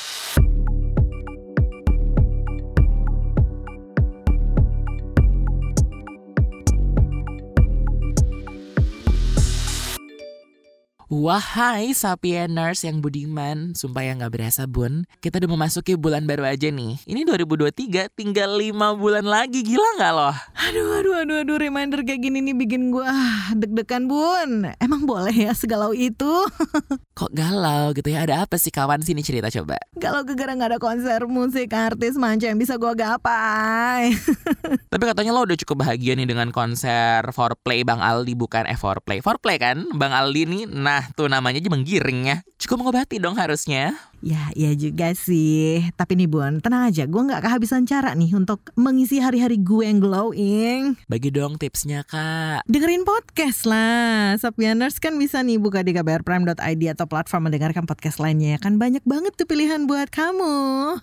Wahai 11.10 11.90
Sapieners 11.98 12.86
yang 12.86 13.02
budiman, 13.02 13.74
sumpah 13.74 14.06
yang 14.06 14.22
gak 14.22 14.30
berasa 14.30 14.70
bun, 14.70 15.10
kita 15.26 15.42
udah 15.42 15.50
memasuki 15.50 15.98
bulan 15.98 16.30
baru 16.30 16.46
aja 16.46 16.70
nih. 16.70 17.02
Ini 17.02 17.26
2023, 17.26 18.14
tinggal 18.14 18.54
5 18.54 18.94
bulan 18.94 19.26
lagi, 19.26 19.66
gila 19.66 19.98
gak 19.98 20.14
loh? 20.14 20.38
Aduh, 20.70 21.02
aduh, 21.02 21.16
aduh, 21.26 21.38
aduh, 21.42 21.58
reminder 21.58 22.06
kayak 22.06 22.30
gini 22.30 22.46
nih 22.46 22.54
bikin 22.54 22.94
gue 22.94 23.02
ah, 23.02 23.50
deg-degan 23.58 24.06
bun. 24.06 24.70
Emang 24.78 25.10
boleh 25.10 25.34
ya 25.34 25.50
segalau 25.58 25.98
itu? 25.98 26.46
Kok 27.18 27.34
galau 27.34 27.90
gitu 27.98 28.14
ya, 28.14 28.30
ada 28.30 28.46
apa 28.46 28.62
sih 28.62 28.70
kawan 28.70 29.02
sini 29.02 29.26
cerita 29.26 29.50
coba? 29.50 29.82
Kalau 29.98 30.22
gegara 30.22 30.54
gak 30.62 30.78
ada 30.78 30.80
konser 30.80 31.26
musik 31.26 31.74
artis 31.74 32.22
manca 32.22 32.46
yang 32.46 32.62
bisa 32.62 32.78
gue 32.78 32.94
gapai. 32.94 34.14
Tapi 34.94 35.04
katanya 35.10 35.34
lo 35.34 35.42
udah 35.42 35.58
cukup 35.58 35.90
bahagia 35.90 36.14
nih 36.14 36.30
dengan 36.30 36.54
konser 36.54 37.26
for 37.34 37.58
play 37.58 37.82
Bang 37.82 37.98
Aldi, 37.98 38.38
bukan 38.38 38.70
eh 38.70 38.78
for 38.78 39.02
play. 39.02 39.26
For 39.26 39.42
play 39.42 39.58
kan, 39.58 39.90
Bang 39.98 40.14
Aldi 40.14 40.46
nih, 40.46 40.64
nah 40.70 40.99
Nah 41.00 41.08
tuh 41.16 41.32
namanya 41.32 41.64
aja 41.64 41.72
menggiring 41.72 42.20
ya 42.28 42.38
Cukup 42.60 42.84
mengobati 42.84 43.24
dong 43.24 43.40
harusnya 43.40 43.96
Ya, 44.20 44.52
iya 44.52 44.76
juga 44.76 45.16
sih. 45.16 45.80
Tapi 45.96 46.20
nih 46.20 46.28
Bun, 46.28 46.60
tenang 46.60 46.92
aja. 46.92 47.08
Gue 47.08 47.24
gak 47.24 47.40
kehabisan 47.40 47.88
cara 47.88 48.12
nih 48.12 48.36
untuk 48.36 48.60
mengisi 48.76 49.24
hari-hari 49.24 49.56
gue 49.64 49.88
yang 49.88 50.04
glowing. 50.04 51.00
Bagi 51.08 51.32
dong 51.32 51.56
tipsnya, 51.56 52.04
Kak. 52.04 52.68
Dengerin 52.68 53.08
podcast 53.08 53.64
lah. 53.64 54.36
Sapieners 54.36 55.00
kan 55.00 55.16
bisa 55.16 55.40
nih 55.40 55.56
buka 55.56 55.88
di 55.88 55.96
kbrprime.id 55.96 56.84
atau 56.92 57.08
platform 57.08 57.48
mendengarkan 57.48 57.88
podcast 57.88 58.20
lainnya. 58.20 58.60
Kan 58.60 58.76
banyak 58.76 59.08
banget 59.08 59.40
tuh 59.40 59.48
pilihan 59.48 59.88
buat 59.88 60.12
kamu. 60.12 60.56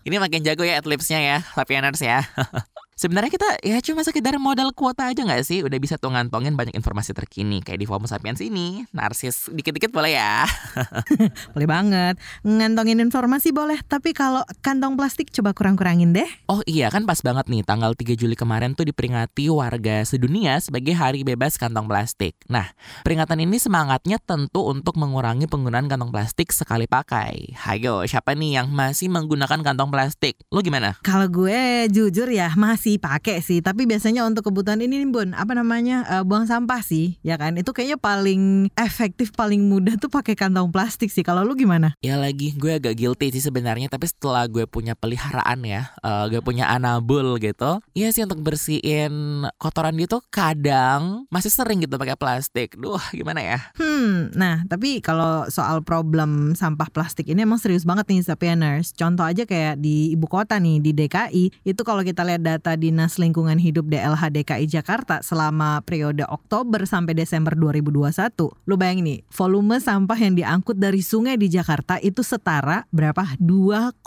Ini 0.04 0.16
makin 0.20 0.44
jago 0.44 0.68
ya 0.68 0.76
adlibsnya 0.76 1.20
ya, 1.24 1.38
Sapieners 1.56 2.04
ya. 2.04 2.20
Sebenarnya 2.96 3.28
kita 3.28 3.60
ya 3.60 3.76
cuma 3.84 4.00
sekedar 4.08 4.40
modal 4.40 4.72
kuota 4.72 5.12
aja 5.12 5.20
nggak 5.20 5.44
sih? 5.44 5.60
Udah 5.60 5.76
bisa 5.76 6.00
tuh 6.00 6.16
ngantongin 6.16 6.56
banyak 6.56 6.72
informasi 6.72 7.12
terkini 7.12 7.60
kayak 7.60 7.76
di 7.76 7.84
FOMO 7.84 8.08
Sapiens 8.08 8.40
ini. 8.40 8.88
Narsis 8.96 9.52
dikit-dikit 9.52 9.92
boleh 9.92 10.16
ya? 10.16 10.48
boleh 11.52 11.68
banget. 11.68 12.16
Ngantongin 12.40 13.04
informasi 13.04 13.52
boleh, 13.52 13.84
tapi 13.84 14.16
kalau 14.16 14.40
kantong 14.64 14.96
plastik 14.96 15.28
coba 15.28 15.52
kurang-kurangin 15.52 16.16
deh. 16.16 16.24
Oh 16.48 16.64
iya 16.64 16.88
kan 16.88 17.04
pas 17.04 17.20
banget 17.20 17.52
nih 17.52 17.68
tanggal 17.68 17.92
3 17.92 18.16
Juli 18.16 18.32
kemarin 18.32 18.72
tuh 18.72 18.88
diperingati 18.88 19.52
warga 19.52 20.00
sedunia 20.08 20.56
sebagai 20.64 20.96
hari 20.96 21.20
bebas 21.20 21.60
kantong 21.60 21.92
plastik. 21.92 22.32
Nah, 22.48 22.72
peringatan 23.04 23.44
ini 23.44 23.60
semangatnya 23.60 24.16
tentu 24.24 24.72
untuk 24.72 24.96
mengurangi 24.96 25.44
penggunaan 25.44 25.84
kantong 25.92 26.16
plastik 26.16 26.48
sekali 26.48 26.88
pakai. 26.88 27.60
Hayo, 27.60 28.08
siapa 28.08 28.32
nih 28.32 28.56
yang 28.56 28.72
masih 28.72 29.12
menggunakan 29.12 29.60
kantong 29.60 29.92
plastik? 29.92 30.40
Lo 30.48 30.64
gimana? 30.64 30.96
Kalau 31.04 31.28
gue 31.28 31.92
jujur 31.92 32.32
ya 32.32 32.56
masih 32.56 32.85
pakai 32.94 33.42
sih, 33.42 33.58
tapi 33.58 33.90
biasanya 33.90 34.22
untuk 34.22 34.46
kebutuhan 34.46 34.78
ini 34.78 35.02
nih 35.02 35.10
Bun, 35.10 35.34
apa 35.34 35.50
namanya? 35.58 36.06
Uh, 36.06 36.22
buang 36.22 36.46
sampah 36.46 36.78
sih, 36.78 37.18
ya 37.26 37.34
kan? 37.34 37.58
Itu 37.58 37.74
kayaknya 37.74 37.98
paling 37.98 38.70
efektif, 38.78 39.34
paling 39.34 39.66
mudah 39.66 39.98
tuh 39.98 40.06
pakai 40.06 40.38
kantong 40.38 40.70
plastik 40.70 41.10
sih. 41.10 41.26
Kalau 41.26 41.42
lu 41.42 41.58
gimana? 41.58 41.98
Ya 42.06 42.14
lagi 42.14 42.54
gue 42.54 42.78
agak 42.78 42.94
guilty 42.94 43.34
sih 43.34 43.42
sebenarnya, 43.42 43.90
tapi 43.90 44.06
setelah 44.06 44.46
gue 44.46 44.62
punya 44.70 44.94
peliharaan 44.94 45.66
ya, 45.66 45.90
uh, 46.06 46.30
gue 46.30 46.38
punya 46.38 46.70
anabul 46.70 47.42
gitu. 47.42 47.82
Iya 47.98 48.14
sih 48.14 48.22
untuk 48.22 48.46
bersihin 48.46 49.42
kotoran 49.58 49.98
gitu 49.98 50.22
kadang 50.30 51.26
masih 51.34 51.50
sering 51.50 51.82
gitu 51.82 51.98
pakai 51.98 52.14
plastik. 52.14 52.78
Duh, 52.78 53.02
gimana 53.10 53.42
ya? 53.42 53.58
Hmm, 53.74 54.30
nah 54.38 54.62
tapi 54.70 55.02
kalau 55.02 55.50
soal 55.50 55.82
problem 55.82 56.52
sampah 56.54 56.86
plastik 56.92 57.26
ini 57.32 57.42
emang 57.42 57.58
serius 57.58 57.82
banget 57.82 58.06
nih 58.12 58.22
Sapieners. 58.22 58.92
Contoh 58.92 59.24
aja 59.24 59.48
kayak 59.48 59.80
di 59.80 60.12
ibu 60.12 60.28
kota 60.28 60.60
nih 60.60 60.78
di 60.78 60.92
DKI, 60.92 61.64
itu 61.64 61.80
kalau 61.82 62.04
kita 62.04 62.22
lihat 62.22 62.44
data 62.44 62.75
Dinas 62.78 63.18
Lingkungan 63.18 63.58
Hidup 63.58 63.90
DLH 63.90 64.30
DKI 64.30 64.70
Jakarta 64.70 65.24
selama 65.24 65.82
periode 65.82 66.22
Oktober 66.28 66.86
sampai 66.86 67.16
Desember 67.18 67.56
2021. 67.58 68.32
Lu 68.68 68.74
bayangin 68.78 69.04
nih, 69.04 69.20
volume 69.32 69.82
sampah 69.82 70.18
yang 70.20 70.38
diangkut 70.38 70.78
dari 70.78 71.02
sungai 71.02 71.34
di 71.34 71.50
Jakarta 71.50 71.98
itu 71.98 72.22
setara 72.22 72.86
berapa? 72.94 73.36
2,5 73.42 74.04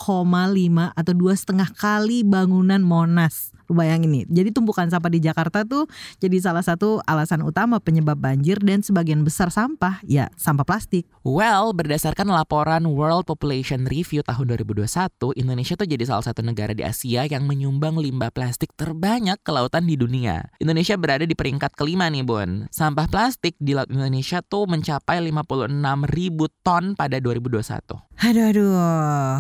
atau 0.96 1.14
dua 1.18 1.34
setengah 1.36 1.70
kali 1.76 2.24
bangunan 2.24 2.80
Monas. 2.80 3.59
Lu 3.70 3.78
bayangin 3.78 4.10
nih, 4.10 4.26
jadi 4.26 4.50
tumpukan 4.50 4.90
sampah 4.90 5.14
di 5.14 5.22
Jakarta 5.22 5.62
tuh 5.62 5.86
jadi 6.18 6.42
salah 6.42 6.66
satu 6.66 7.06
alasan 7.06 7.46
utama 7.46 7.78
penyebab 7.78 8.18
banjir 8.18 8.58
dan 8.66 8.82
sebagian 8.82 9.22
besar 9.22 9.54
sampah 9.54 10.02
ya 10.10 10.34
sampah 10.34 10.66
plastik. 10.66 11.06
Well, 11.22 11.78
berdasarkan 11.78 12.34
laporan 12.34 12.90
World 12.90 13.30
Population 13.30 13.86
Review 13.86 14.26
tahun 14.26 14.58
2021, 14.58 15.38
Indonesia 15.38 15.78
tuh 15.78 15.86
jadi 15.86 16.02
salah 16.02 16.26
satu 16.26 16.42
negara 16.42 16.74
di 16.74 16.82
Asia 16.82 17.30
yang 17.30 17.46
menyumbang 17.46 18.02
limbah 18.02 18.34
plastik 18.34 18.74
terbanyak 18.74 19.38
ke 19.46 19.52
lautan 19.54 19.86
di 19.86 19.94
dunia. 19.94 20.50
Indonesia 20.58 20.98
berada 20.98 21.30
di 21.30 21.38
peringkat 21.38 21.78
kelima 21.78 22.10
nih, 22.10 22.26
Bun. 22.26 22.66
Sampah 22.74 23.06
plastik 23.06 23.54
di 23.62 23.78
laut 23.78 23.94
Indonesia 23.94 24.42
tuh 24.42 24.66
mencapai 24.66 25.22
56 25.22 25.70
ribu 26.10 26.50
ton 26.66 26.98
pada 26.98 27.22
2021. 27.22 28.09
Aduh 28.20 28.52
aduh, 28.52 28.76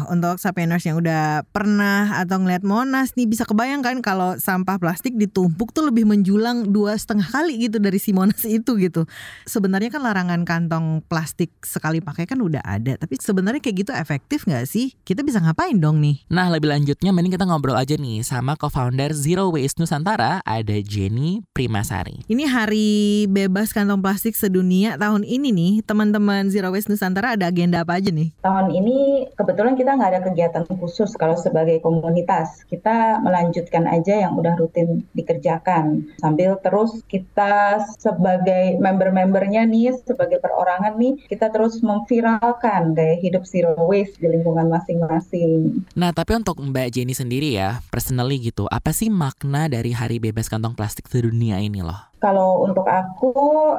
untuk 0.07 0.39
sapieners 0.39 0.88
yang 0.88 0.95
udah 1.03 1.43
pernah 1.51 2.15
atau 2.15 2.39
ngeliat 2.39 2.63
Monas 2.63 3.12
nih 3.19 3.27
bisa 3.27 3.43
kebayangkan 3.43 4.00
kalau 4.00 4.39
sampah 4.39 4.79
plastik 4.79 5.19
ditumpuk 5.19 5.75
tuh 5.75 5.91
lebih 5.91 6.07
menjulang 6.07 6.63
dua 6.71 6.95
setengah 6.95 7.27
kali 7.27 7.67
gitu 7.67 7.83
dari 7.83 8.00
si 8.00 8.15
Monas 8.15 8.39
itu 8.48 8.79
gitu. 8.79 9.03
Sebenarnya 9.43 9.91
kan 9.91 10.00
larangan 10.00 10.48
kantong 10.48 11.03
plastik 11.12 11.51
sekali 11.59 12.00
pakai 12.00 12.24
kan 12.24 12.39
udah 12.39 12.63
ada, 12.63 12.95
tapi 12.95 13.19
sebenarnya 13.19 13.59
kayak 13.59 13.83
gitu 13.83 13.91
efektif 13.91 14.48
nggak 14.48 14.63
sih? 14.63 14.95
Kita 15.03 15.27
bisa 15.27 15.43
ngapain 15.43 15.75
dong 15.75 16.00
nih? 16.00 16.24
Nah 16.31 16.48
lebih 16.48 16.71
lanjutnya 16.71 17.12
mending 17.12 17.36
kita 17.36 17.43
ngobrol 17.51 17.75
aja 17.75 18.00
nih 18.00 18.24
sama 18.24 18.55
co-founder 18.55 19.12
Zero 19.12 19.51
Waste 19.51 19.83
Nusantara 19.83 20.39
ada 20.48 20.75
Jenny 20.79 21.43
Primasari. 21.51 22.24
Ini 22.31 22.48
hari 22.48 23.27
bebas 23.27 23.75
kantong 23.75 24.00
plastik 24.00 24.39
sedunia 24.39 24.95
tahun 24.95 25.27
ini 25.27 25.51
nih, 25.51 25.74
teman-teman 25.83 26.48
Zero 26.48 26.71
Waste 26.71 26.95
Nusantara 26.95 27.36
ada 27.36 27.51
agenda 27.51 27.83
apa 27.83 28.00
aja 28.00 28.07
nih? 28.07 28.31
Tahun 28.39 28.68
ini 28.71 29.27
kebetulan 29.33 29.73
kita 29.73 29.97
nggak 29.97 30.11
ada 30.15 30.21
kegiatan 30.25 30.63
khusus 30.77 31.13
kalau 31.17 31.35
sebagai 31.35 31.81
komunitas. 31.81 32.65
Kita 32.69 33.21
melanjutkan 33.21 33.85
aja 33.89 34.27
yang 34.27 34.38
udah 34.38 34.57
rutin 34.57 35.05
dikerjakan 35.13 36.09
sambil 36.21 36.57
terus 36.61 37.01
kita 37.05 37.81
sebagai 37.97 38.77
member-membernya 38.77 39.65
nih 39.65 39.95
sebagai 40.05 40.41
perorangan 40.41 40.97
nih 40.97 41.17
kita 41.29 41.49
terus 41.53 41.79
memviralkan 41.79 42.93
gaya 42.93 43.15
hidup 43.17 43.45
zero 43.45 43.75
waste 43.88 44.17
di 44.17 44.27
lingkungan 44.29 44.67
masing-masing. 44.67 45.85
Nah 45.95 46.11
tapi 46.11 46.35
untuk 46.35 46.59
Mbak 46.59 46.88
Jenny 46.93 47.13
sendiri 47.13 47.55
ya, 47.55 47.79
personally 47.93 48.41
gitu, 48.41 48.65
apa 48.67 48.91
sih 48.91 49.07
makna 49.07 49.69
dari 49.69 49.93
Hari 49.93 50.17
Bebas 50.19 50.49
Kantong 50.51 50.73
Plastik 50.73 51.07
Sedunia 51.07 51.61
ini 51.61 51.81
loh? 51.85 52.09
Kalau 52.19 52.67
untuk 52.67 52.83
aku, 52.83 53.31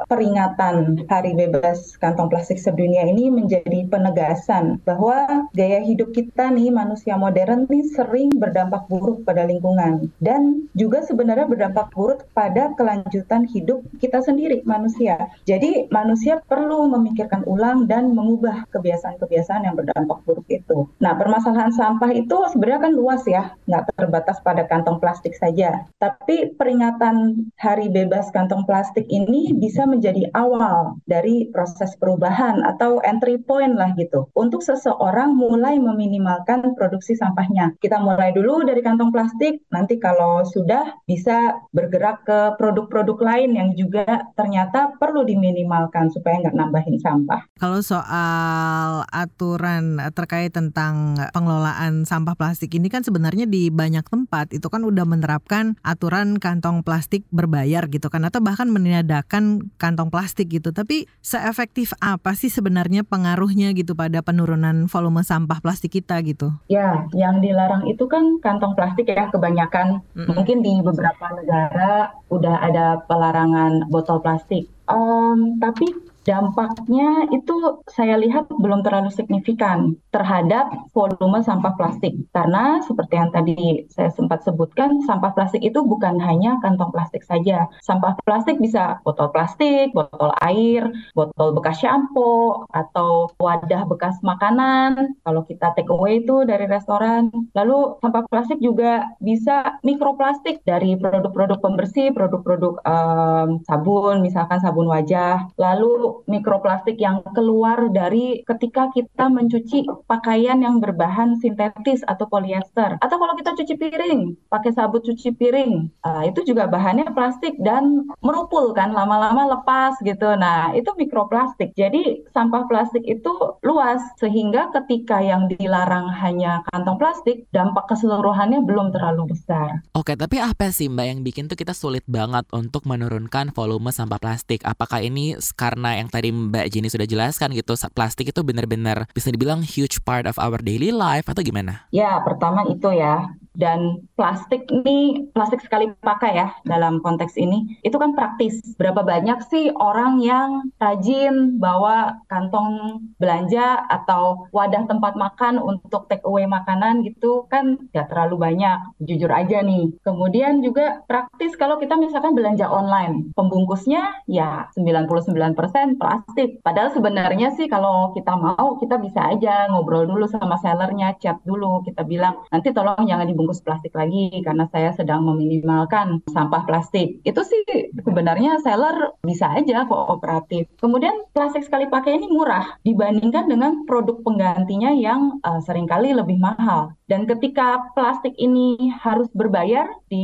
peringatan 0.09 1.05
Hari 1.05 1.37
Bebas 1.37 1.93
Kantong 2.01 2.33
Plastik 2.33 2.57
Sedunia 2.57 3.05
ini 3.05 3.29
menjadi 3.29 3.85
penegasan 3.85 4.81
bahwa 4.81 5.45
gaya 5.53 5.77
hidup 5.85 6.09
kita 6.09 6.49
nih 6.49 6.73
manusia 6.73 7.13
modern 7.21 7.69
nih 7.69 7.85
sering 7.93 8.33
berdampak 8.33 8.89
buruk 8.89 9.21
pada 9.29 9.45
lingkungan 9.45 10.09
dan 10.17 10.65
juga 10.73 11.05
sebenarnya 11.05 11.45
berdampak 11.45 11.93
buruk 11.93 12.25
pada 12.33 12.73
kelanjutan 12.73 13.45
hidup 13.45 13.85
kita 14.01 14.25
sendiri 14.25 14.65
manusia. 14.65 15.29
Jadi 15.45 15.85
manusia 15.93 16.41
perlu 16.41 16.89
memikirkan 16.89 17.45
ulang 17.45 17.85
dan 17.85 18.09
mengubah 18.17 18.65
kebiasaan-kebiasaan 18.73 19.69
yang 19.69 19.77
berdampak 19.77 20.17
buruk 20.25 20.49
itu. 20.49 20.89
Nah, 20.97 21.13
permasalahan 21.13 21.69
sampah 21.69 22.09
itu 22.09 22.33
sebenarnya 22.49 22.89
kan 22.89 22.93
luas 22.97 23.21
ya, 23.29 23.53
nggak 23.69 23.93
terbatas 23.93 24.41
pada 24.41 24.65
kantong 24.65 24.97
plastik 24.97 25.37
saja. 25.37 25.85
Tapi 26.01 26.57
peringatan 26.57 27.45
Hari 27.61 27.93
Bebas 27.93 28.30
kantong 28.31 28.63
plastik 28.65 29.05
ini 29.11 29.51
bisa 29.55 29.83
menjadi 29.85 30.27
awal 30.33 30.99
dari 31.05 31.51
proses 31.51 31.93
perubahan 31.99 32.63
atau 32.65 33.03
entry 33.03 33.37
point 33.39 33.75
lah 33.75 33.91
gitu 33.99 34.27
untuk 34.33 34.63
seseorang 34.63 35.35
mulai 35.35 35.77
meminimalkan 35.77 36.73
produksi 36.75 37.13
sampahnya. 37.15 37.75
Kita 37.77 37.99
mulai 37.99 38.31
dulu 38.31 38.63
dari 38.63 38.79
kantong 38.79 39.11
plastik, 39.11 39.61
nanti 39.69 39.99
kalau 39.99 40.43
sudah 40.47 40.97
bisa 41.05 41.59
bergerak 41.75 42.23
ke 42.23 42.39
produk-produk 42.55 43.17
lain 43.21 43.51
yang 43.53 43.69
juga 43.75 44.31
ternyata 44.35 44.95
perlu 44.97 45.27
diminimalkan 45.27 46.09
supaya 46.09 46.41
nggak 46.41 46.57
nambahin 46.57 46.97
sampah. 46.99 47.45
Kalau 47.59 47.79
soal 47.83 49.05
aturan 49.11 49.99
terkait 50.15 50.55
tentang 50.55 51.19
pengelolaan 51.35 52.07
sampah 52.07 52.33
plastik 52.35 52.73
ini 52.77 52.87
kan 52.87 53.03
sebenarnya 53.03 53.45
di 53.45 53.69
banyak 53.69 54.07
tempat 54.07 54.53
itu 54.55 54.67
kan 54.71 54.85
udah 54.85 55.05
menerapkan 55.05 55.75
aturan 55.81 56.37
kantong 56.37 56.81
plastik 56.85 57.25
berbayar 57.33 57.87
gitu 57.89 58.07
kan 58.09 58.20
atau 58.27 58.39
bahkan 58.43 58.69
meniadakan 58.69 59.71
kantong 59.77 60.09
plastik 60.11 60.51
gitu. 60.51 60.69
Tapi 60.73 61.09
seefektif 61.21 61.95
apa 62.01 62.33
sih 62.37 62.51
sebenarnya 62.51 63.05
pengaruhnya 63.07 63.73
gitu 63.77 63.93
pada 63.97 64.21
penurunan 64.21 64.85
volume 64.85 65.25
sampah 65.25 65.59
plastik 65.63 65.97
kita 65.97 66.19
gitu? 66.25 66.53
Ya, 66.67 67.05
yang 67.15 67.39
dilarang 67.39 67.87
itu 67.87 68.05
kan 68.05 68.39
kantong 68.43 68.77
plastik 68.77 69.09
ya 69.09 69.29
kebanyakan. 69.31 70.03
Mm 70.13 70.25
-hmm. 70.25 70.33
Mungkin 70.35 70.57
di 70.61 70.73
beberapa 70.81 71.25
negara 71.35 72.13
udah 72.31 72.55
ada 72.61 72.85
pelarangan 73.05 73.87
botol 73.89 74.19
plastik. 74.23 74.69
Um, 74.91 75.61
tapi 75.63 76.10
dampaknya 76.23 77.25
itu 77.33 77.81
saya 77.89 78.17
lihat 78.17 78.49
belum 78.49 78.85
terlalu 78.85 79.09
signifikan 79.09 79.97
terhadap 80.13 80.69
volume 80.93 81.41
sampah 81.41 81.73
plastik. 81.77 82.13
Karena 82.35 82.81
seperti 82.85 83.13
yang 83.17 83.31
tadi 83.33 83.85
saya 83.89 84.13
sempat 84.13 84.45
sebutkan, 84.45 85.01
sampah 85.05 85.33
plastik 85.33 85.65
itu 85.65 85.81
bukan 85.81 86.21
hanya 86.21 86.61
kantong 86.61 86.93
plastik 86.93 87.25
saja. 87.25 87.65
Sampah 87.81 88.17
plastik 88.25 88.61
bisa 88.61 89.01
botol 89.01 89.33
plastik, 89.33 89.93
botol 89.97 90.33
air, 90.45 90.85
botol 91.17 91.53
bekas 91.57 91.81
shampoo, 91.81 92.65
atau 92.73 93.31
wadah 93.41 93.87
bekas 93.89 94.17
makanan. 94.21 95.17
Kalau 95.25 95.41
kita 95.45 95.73
take 95.73 95.89
away 95.89 96.21
itu 96.21 96.45
dari 96.45 96.69
restoran. 96.69 97.33
Lalu 97.57 97.97
sampah 98.03 98.23
plastik 98.29 98.61
juga 98.61 99.09
bisa 99.23 99.81
mikroplastik 99.81 100.61
dari 100.67 100.93
produk-produk 100.99 101.57
pembersih, 101.59 102.13
produk-produk 102.13 102.77
um, 102.85 103.61
sabun, 103.65 104.21
misalkan 104.21 104.61
sabun 104.61 104.85
wajah. 104.91 105.49
Lalu 105.57 106.10
mikroplastik 106.27 106.97
yang 106.99 107.23
keluar 107.35 107.89
dari 107.93 108.41
ketika 108.47 108.89
kita 108.91 109.29
mencuci 109.29 109.87
pakaian 110.09 110.59
yang 110.61 110.83
berbahan 110.83 111.37
sintetis 111.39 112.01
atau 112.07 112.27
polyester. 112.27 112.97
Atau 112.99 113.17
kalau 113.17 113.33
kita 113.37 113.55
cuci 113.55 113.73
piring, 113.77 114.19
pakai 114.49 114.71
sabut 114.75 115.03
cuci 115.05 115.33
piring, 115.35 115.89
uh, 116.03 116.23
itu 116.25 116.43
juga 116.43 116.67
bahannya 116.67 117.09
plastik 117.13 117.55
dan 117.61 118.09
merupul 118.25 118.73
kan, 118.75 118.91
lama-lama 118.91 119.59
lepas 119.59 119.95
gitu. 120.01 120.33
Nah, 120.35 120.73
itu 120.75 120.89
mikroplastik. 120.97 121.73
Jadi 121.77 122.25
sampah 122.33 122.65
plastik 122.67 123.03
itu 123.05 123.31
luas 123.61 124.01
sehingga 124.17 124.73
ketika 124.81 125.21
yang 125.21 125.47
dilarang 125.47 126.09
hanya 126.21 126.65
kantong 126.71 126.97
plastik, 126.97 127.45
dampak 127.53 127.87
keseluruhannya 127.91 128.63
belum 128.65 128.93
terlalu 128.93 129.33
besar. 129.33 129.81
Oke, 129.93 130.17
tapi 130.17 130.41
apa 130.41 130.73
sih 130.73 130.89
Mbak 130.89 131.05
yang 131.05 131.19
bikin 131.21 131.45
tuh 131.51 131.57
kita 131.59 131.77
sulit 131.77 132.03
banget 132.09 132.47
untuk 132.51 132.83
menurunkan 132.89 133.53
volume 133.53 133.93
sampah 133.93 134.17
plastik? 134.17 134.63
Apakah 134.65 135.03
ini 135.05 135.37
karena 135.55 136.00
yang 136.01 136.09
tadi 136.09 136.33
Mbak 136.33 136.65
Jenny 136.73 136.89
sudah 136.89 137.05
jelaskan 137.05 137.53
gitu, 137.53 137.77
plastik 137.93 138.33
itu 138.33 138.41
benar-benar 138.41 139.05
bisa 139.13 139.29
dibilang 139.29 139.61
huge 139.61 140.01
part 140.01 140.25
of 140.25 140.41
our 140.41 140.57
daily 140.59 140.89
life 140.89 141.29
atau 141.29 141.45
gimana? 141.45 141.85
Ya, 141.93 142.17
pertama 142.25 142.65
itu 142.65 142.89
ya. 142.89 143.29
Dan 143.51 144.07
plastik 144.15 144.67
ini, 144.71 145.27
plastik 145.35 145.59
sekali 145.59 145.91
pakai 145.99 146.31
ya 146.39 146.47
dalam 146.63 147.03
konteks 147.03 147.35
ini, 147.35 147.79
itu 147.83 147.95
kan 147.99 148.15
praktis. 148.15 148.63
Berapa 148.79 149.03
banyak 149.03 149.43
sih 149.51 149.73
orang 149.75 150.23
yang 150.23 150.71
rajin 150.79 151.59
bawa 151.59 152.15
kantong 152.31 153.03
belanja 153.19 153.83
atau 153.91 154.47
wadah 154.55 154.87
tempat 154.87 155.19
makan 155.19 155.59
untuk 155.59 156.07
take 156.07 156.23
away 156.23 156.47
makanan 156.47 157.03
gitu 157.03 157.45
kan 157.51 157.75
gak 157.91 158.07
terlalu 158.07 158.39
banyak, 158.39 158.79
jujur 159.03 159.29
aja 159.29 159.59
nih. 159.61 159.91
Kemudian 160.01 160.63
juga 160.63 161.03
praktis 161.05 161.53
kalau 161.59 161.75
kita 161.75 161.99
misalkan 161.99 162.33
belanja 162.37 162.71
online, 162.71 163.35
pembungkusnya 163.35 164.23
ya 164.31 164.71
99% 164.79 165.99
plastik. 165.99 166.63
Padahal 166.63 166.95
sebenarnya 166.95 167.51
sih 167.59 167.67
kalau 167.67 168.15
kita 168.15 168.31
mau 168.39 168.79
kita 168.79 168.95
bisa 169.01 169.33
aja 169.35 169.67
ngobrol 169.67 170.07
dulu 170.07 170.25
sama 170.29 170.55
sellernya, 170.63 171.19
chat 171.19 171.37
dulu, 171.43 171.83
kita 171.83 172.07
bilang 172.07 172.41
nanti 172.49 172.71
tolong 172.71 173.03
jangan 173.03 173.27
dibungkus 173.27 173.40
plastik 173.47 173.93
lagi 173.95 174.29
karena 174.43 174.67
saya 174.69 174.91
sedang 174.93 175.25
meminimalkan 175.25 176.21
sampah 176.29 176.63
plastik. 176.67 177.21
Itu 177.23 177.41
sih 177.41 177.91
sebenarnya 178.01 178.59
seller 178.61 179.15
bisa 179.25 179.49
aja 179.51 179.85
kooperatif. 179.87 180.67
Kemudian 180.77 181.13
plastik 181.31 181.65
sekali 181.65 181.87
pakai 181.87 182.19
ini 182.19 182.27
murah 182.29 182.77
dibandingkan 182.85 183.47
dengan 183.47 183.83
produk 183.87 184.19
penggantinya 184.21 184.91
yang 184.93 185.41
uh, 185.41 185.59
sering 185.63 185.87
kali 185.87 186.13
lebih 186.13 186.37
mahal. 186.37 186.93
Dan 187.11 187.27
ketika 187.27 187.91
plastik 187.91 188.31
ini 188.39 188.91
harus 189.03 189.27
berbayar 189.35 189.83
di 190.07 190.23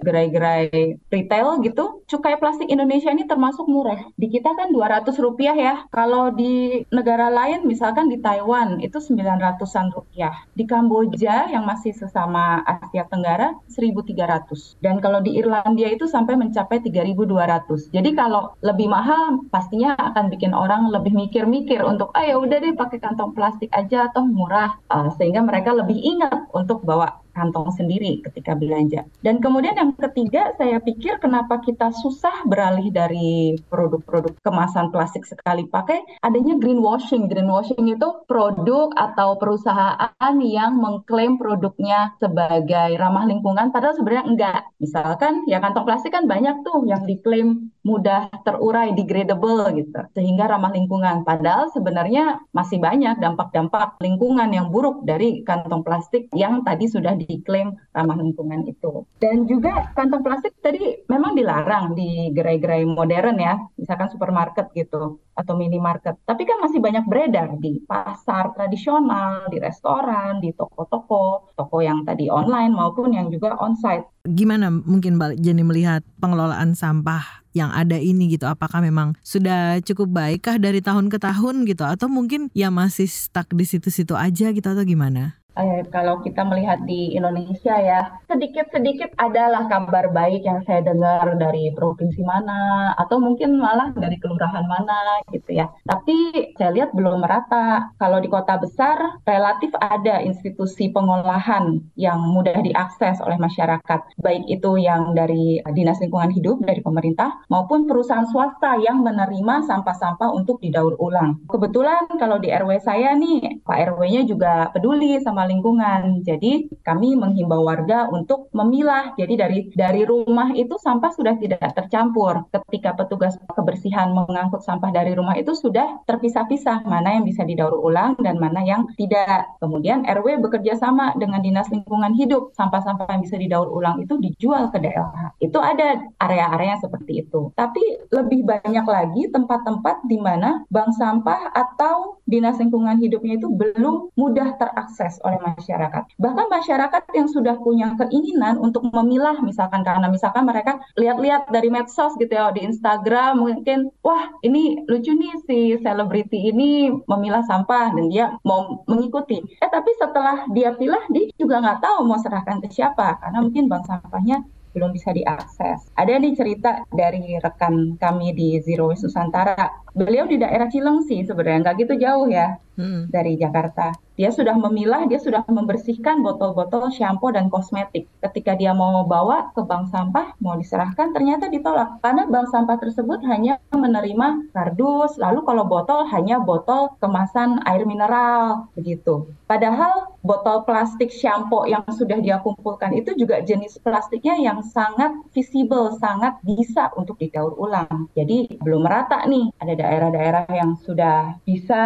gerai-gerai 0.00 0.96
retail 1.12 1.60
gitu, 1.60 2.00
cukai 2.08 2.40
plastik 2.40 2.72
Indonesia 2.72 3.12
ini 3.12 3.28
termasuk 3.28 3.68
murah. 3.68 4.00
Di 4.16 4.32
kita 4.32 4.56
kan 4.56 4.72
200 4.72 5.12
rupiah 5.20 5.52
ya. 5.52 5.74
Kalau 5.92 6.32
di 6.32 6.80
negara 6.88 7.28
lain 7.28 7.68
misalkan 7.68 8.08
di 8.08 8.16
Taiwan 8.16 8.80
itu 8.80 8.96
900-an 8.96 9.92
rupiah. 9.92 10.32
Di 10.56 10.64
Kamboja 10.64 11.52
yang 11.52 11.68
masih 11.68 11.92
sesama 11.92 12.35
Asia 12.64 13.04
Tenggara 13.08 13.56
1.300. 13.70 14.78
Dan 14.80 15.02
kalau 15.02 15.20
di 15.20 15.36
Irlandia 15.36 15.90
itu 15.90 16.06
sampai 16.08 16.38
mencapai 16.38 16.80
3.200. 16.84 17.92
Jadi 17.92 18.10
kalau 18.14 18.54
lebih 18.62 18.88
mahal 18.88 19.44
pastinya 19.50 19.96
akan 19.96 20.32
bikin 20.32 20.52
orang 20.54 20.88
lebih 20.92 21.12
mikir-mikir 21.12 21.82
untuk 21.82 22.12
ah 22.14 22.24
ya 22.24 22.36
udah 22.38 22.58
deh 22.62 22.74
pakai 22.76 22.98
kantong 23.02 23.32
plastik 23.36 23.70
aja 23.74 24.08
atau 24.12 24.24
murah. 24.24 24.78
Uh, 24.88 25.10
sehingga 25.18 25.42
mereka 25.42 25.74
lebih 25.74 25.96
ingat 25.96 26.46
untuk 26.54 26.84
bawa 26.86 27.25
kantong 27.36 27.68
sendiri 27.76 28.24
ketika 28.24 28.56
belanja. 28.56 29.04
Dan 29.20 29.44
kemudian 29.44 29.76
yang 29.76 29.92
ketiga, 29.92 30.56
saya 30.56 30.80
pikir 30.80 31.20
kenapa 31.20 31.60
kita 31.60 31.92
susah 31.92 32.48
beralih 32.48 32.88
dari 32.88 33.60
produk-produk 33.68 34.32
kemasan 34.40 34.88
plastik 34.88 35.28
sekali 35.28 35.68
pakai, 35.68 36.00
adanya 36.24 36.56
greenwashing. 36.56 37.28
Greenwashing 37.28 37.92
itu 37.92 38.08
produk 38.24 38.88
atau 38.96 39.36
perusahaan 39.36 40.36
yang 40.40 40.80
mengklaim 40.80 41.36
produknya 41.36 42.16
sebagai 42.16 42.96
ramah 42.96 43.28
lingkungan, 43.28 43.68
padahal 43.68 43.92
sebenarnya 44.00 44.24
enggak. 44.24 44.60
Misalkan, 44.80 45.44
ya 45.44 45.60
kantong 45.60 45.84
plastik 45.84 46.16
kan 46.16 46.24
banyak 46.24 46.64
tuh 46.64 46.88
yang 46.88 47.04
diklaim 47.04 47.68
mudah 47.84 48.32
terurai, 48.42 48.96
degradable 48.96 49.68
gitu, 49.76 50.00
sehingga 50.16 50.48
ramah 50.50 50.72
lingkungan. 50.74 51.22
Padahal 51.22 51.70
sebenarnya 51.70 52.42
masih 52.50 52.82
banyak 52.82 53.18
dampak-dampak 53.20 53.98
lingkungan 54.02 54.50
yang 54.50 54.72
buruk 54.72 55.06
dari 55.06 55.42
kantong 55.42 55.82
plastik 55.86 56.26
yang 56.34 56.62
tadi 56.66 56.86
sudah 56.90 57.14
di 57.14 57.25
diklaim 57.26 57.74
ramah 57.92 58.16
lingkungan 58.16 58.64
itu. 58.70 59.04
Dan 59.18 59.44
juga 59.44 59.90
kantong 59.92 60.22
plastik 60.22 60.54
tadi 60.62 61.04
memang 61.10 61.34
dilarang 61.34 61.92
di 61.92 62.30
gerai-gerai 62.32 62.86
modern 62.86 63.36
ya, 63.36 63.58
misalkan 63.76 64.08
supermarket 64.08 64.70
gitu 64.72 65.20
atau 65.36 65.52
minimarket. 65.52 66.16
Tapi 66.24 66.42
kan 66.48 66.62
masih 66.64 66.80
banyak 66.80 67.04
beredar 67.04 67.60
di 67.60 67.84
pasar 67.84 68.56
tradisional, 68.56 69.50
di 69.52 69.60
restoran, 69.60 70.40
di 70.40 70.56
toko-toko, 70.56 71.52
toko 71.52 71.78
yang 71.84 72.08
tadi 72.08 72.32
online 72.32 72.72
maupun 72.72 73.12
yang 73.12 73.28
juga 73.28 73.58
onsite. 73.60 74.08
Gimana 74.24 74.72
mungkin 74.72 75.20
Mbak 75.20 75.38
Jenny 75.38 75.62
melihat 75.62 76.02
pengelolaan 76.18 76.72
sampah 76.72 77.46
yang 77.56 77.72
ada 77.72 77.96
ini 77.96 78.36
gitu 78.36 78.44
apakah 78.44 78.84
memang 78.84 79.16
sudah 79.24 79.80
cukup 79.80 80.12
baikkah 80.12 80.60
dari 80.60 80.84
tahun 80.84 81.08
ke 81.08 81.16
tahun 81.16 81.64
gitu 81.64 81.88
atau 81.88 82.04
mungkin 82.12 82.52
ya 82.52 82.68
masih 82.68 83.08
stuck 83.08 83.48
di 83.56 83.64
situ-situ 83.64 84.12
aja 84.12 84.52
gitu 84.52 84.68
atau 84.68 84.84
gimana? 84.84 85.40
Eh, 85.56 85.82
kalau 85.88 86.20
kita 86.20 86.44
melihat 86.44 86.84
di 86.84 87.16
Indonesia 87.16 87.74
ya, 87.80 88.20
sedikit-sedikit 88.28 89.16
adalah 89.16 89.64
kabar 89.66 90.12
baik 90.12 90.44
yang 90.44 90.60
saya 90.68 90.84
dengar 90.84 91.34
dari 91.40 91.72
provinsi 91.72 92.20
mana, 92.20 92.92
atau 93.00 93.16
mungkin 93.16 93.56
malah 93.56 93.96
dari 93.96 94.20
kelurahan 94.20 94.68
mana 94.68 95.24
gitu 95.32 95.56
ya. 95.56 95.72
Tapi 95.88 96.52
saya 96.60 96.70
lihat 96.76 96.92
belum 96.92 97.24
merata. 97.24 97.88
Kalau 97.96 98.20
di 98.20 98.28
kota 98.28 98.60
besar, 98.60 99.20
relatif 99.24 99.72
ada 99.80 100.20
institusi 100.20 100.92
pengolahan 100.92 101.80
yang 101.96 102.20
mudah 102.20 102.60
diakses 102.60 103.18
oleh 103.24 103.40
masyarakat, 103.40 104.00
baik 104.20 104.44
itu 104.46 104.76
yang 104.76 105.16
dari 105.16 105.60
Dinas 105.72 105.98
Lingkungan 106.04 106.32
Hidup, 106.36 106.60
dari 106.62 106.84
pemerintah, 106.84 107.40
maupun 107.48 107.88
perusahaan 107.88 108.28
swasta 108.28 108.76
yang 108.82 109.00
menerima 109.00 109.64
sampah-sampah 109.64 110.28
untuk 110.34 110.60
didaur 110.60 110.98
ulang. 111.00 111.40
Kebetulan 111.48 112.10
kalau 112.20 112.36
di 112.36 112.52
RW 112.52 112.76
saya 112.82 113.16
nih, 113.16 113.64
Pak 113.64 113.94
RW-nya 113.94 114.28
juga 114.28 114.68
peduli 114.74 115.16
sama 115.22 115.45
lingkungan. 115.46 116.26
Jadi 116.26 116.68
kami 116.82 117.14
menghimbau 117.14 117.62
warga 117.64 118.10
untuk 118.10 118.50
memilah. 118.52 119.14
Jadi 119.16 119.34
dari 119.34 119.58
dari 119.72 120.02
rumah 120.02 120.52
itu 120.52 120.76
sampah 120.76 121.10
sudah 121.14 121.38
tidak 121.38 121.72
tercampur. 121.72 122.44
Ketika 122.52 122.94
petugas 122.98 123.38
kebersihan 123.54 124.12
mengangkut 124.12 124.62
sampah 124.62 124.90
dari 124.90 125.14
rumah 125.14 125.38
itu 125.38 125.54
sudah 125.54 126.02
terpisah-pisah 126.04 126.84
mana 126.84 127.16
yang 127.16 127.24
bisa 127.24 127.46
didaur 127.46 127.78
ulang 127.78 128.18
dan 128.20 128.36
mana 128.42 128.62
yang 128.66 128.84
tidak. 128.98 129.46
Kemudian 129.62 130.04
RW 130.04 130.42
bekerja 130.42 130.76
sama 130.76 131.14
dengan 131.16 131.40
Dinas 131.40 131.70
Lingkungan 131.70 132.12
Hidup. 132.18 132.52
Sampah-sampah 132.58 133.06
yang 133.10 133.22
bisa 133.24 133.36
didaur 133.38 133.70
ulang 133.70 134.02
itu 134.02 134.18
dijual 134.18 134.68
ke 134.74 134.82
daerah. 134.82 135.32
Itu 135.38 135.62
ada 135.62 136.02
area-area 136.20 136.78
seperti 136.82 137.26
itu. 137.26 137.54
Tapi 137.54 138.10
lebih 138.10 138.44
banyak 138.46 138.86
lagi 138.86 139.22
tempat-tempat 139.30 140.06
di 140.08 140.18
mana 140.18 140.66
bank 140.70 140.90
sampah 140.96 141.52
atau 141.52 142.20
Dinas 142.26 142.58
Lingkungan 142.58 142.98
Hidupnya 142.98 143.38
itu 143.38 143.46
belum 143.46 144.10
mudah 144.18 144.58
terakses 144.58 145.22
oleh 145.22 145.38
masyarakat. 145.40 146.18
Bahkan 146.18 146.46
masyarakat 146.50 147.02
yang 147.14 147.30
sudah 147.30 147.54
punya 147.62 147.94
keinginan 147.94 148.58
untuk 148.58 148.90
memilah 148.90 149.38
misalkan 149.40 149.86
karena 149.86 150.10
misalkan 150.10 150.42
mereka 150.42 150.82
lihat-lihat 150.98 151.48
dari 151.54 151.70
medsos 151.70 152.18
gitu 152.18 152.34
ya 152.34 152.50
di 152.50 152.66
Instagram 152.66 153.38
mungkin 153.38 153.94
wah 154.02 154.28
ini 154.42 154.82
lucu 154.90 155.14
nih 155.14 155.34
si 155.46 155.58
selebriti 155.80 156.50
ini 156.50 156.90
memilah 157.06 157.46
sampah 157.46 157.94
dan 157.94 158.10
dia 158.10 158.34
mau 158.42 158.82
mengikuti. 158.90 159.38
Eh 159.62 159.70
tapi 159.70 159.94
setelah 159.96 160.50
dia 160.50 160.74
pilah 160.74 161.06
dia 161.14 161.30
juga 161.38 161.62
nggak 161.62 161.80
tahu 161.80 161.98
mau 162.04 162.18
serahkan 162.18 162.58
ke 162.58 162.68
siapa 162.74 163.22
karena 163.22 163.38
mungkin 163.38 163.70
bank 163.70 163.86
sampahnya 163.86 164.42
belum 164.76 164.92
bisa 164.92 165.16
diakses. 165.16 165.88
Ada 165.96 166.20
nih 166.20 166.36
cerita 166.36 166.84
dari 166.92 167.40
rekan 167.40 167.96
kami 167.96 168.36
di 168.36 168.60
Zero 168.60 168.92
Waste 168.92 169.08
Nusantara. 169.08 169.85
Beliau 169.96 170.28
di 170.28 170.36
daerah 170.36 170.68
Cilengsi 170.68 171.24
sebenarnya 171.24 171.64
nggak 171.64 171.76
gitu 171.80 171.94
jauh 171.96 172.28
ya 172.28 172.60
hmm. 172.76 173.08
dari 173.08 173.40
Jakarta. 173.40 173.96
Dia 174.16 174.32
sudah 174.32 174.56
memilah, 174.56 175.04
dia 175.04 175.20
sudah 175.20 175.44
membersihkan 175.44 176.24
botol-botol 176.24 176.88
shampoo 176.88 177.28
dan 177.36 177.52
kosmetik. 177.52 178.08
Ketika 178.24 178.56
dia 178.56 178.72
mau 178.72 179.04
bawa 179.04 179.52
ke 179.52 179.60
bank 179.60 179.92
sampah, 179.92 180.32
mau 180.40 180.56
diserahkan, 180.56 181.12
ternyata 181.12 181.52
ditolak. 181.52 182.00
Karena 182.00 182.24
bank 182.24 182.48
sampah 182.48 182.80
tersebut 182.80 183.20
hanya 183.28 183.60
menerima 183.76 184.56
kardus, 184.56 185.20
lalu 185.20 185.44
kalau 185.44 185.68
botol 185.68 186.08
hanya 186.08 186.40
botol 186.40 186.96
kemasan 186.96 187.60
air 187.68 187.84
mineral, 187.84 188.72
begitu. 188.72 189.28
Padahal 189.44 190.16
botol 190.24 190.64
plastik 190.64 191.12
shampoo 191.12 191.68
yang 191.68 191.84
sudah 191.92 192.16
dia 192.16 192.40
kumpulkan 192.40 192.96
itu 192.96 193.12
juga 193.20 193.44
jenis 193.44 193.76
plastiknya 193.84 194.40
yang 194.40 194.64
sangat 194.64 195.12
visible, 195.36 195.92
sangat 196.00 196.40
bisa 196.40 196.88
untuk 196.96 197.20
didaur 197.20 197.52
ulang. 197.60 198.08
Jadi 198.16 198.56
belum 198.64 198.80
merata 198.80 199.28
nih, 199.28 199.52
ada 199.60 199.76
daerah-daerah 199.86 200.50
yang 200.50 200.74
sudah 200.82 201.38
bisa 201.46 201.82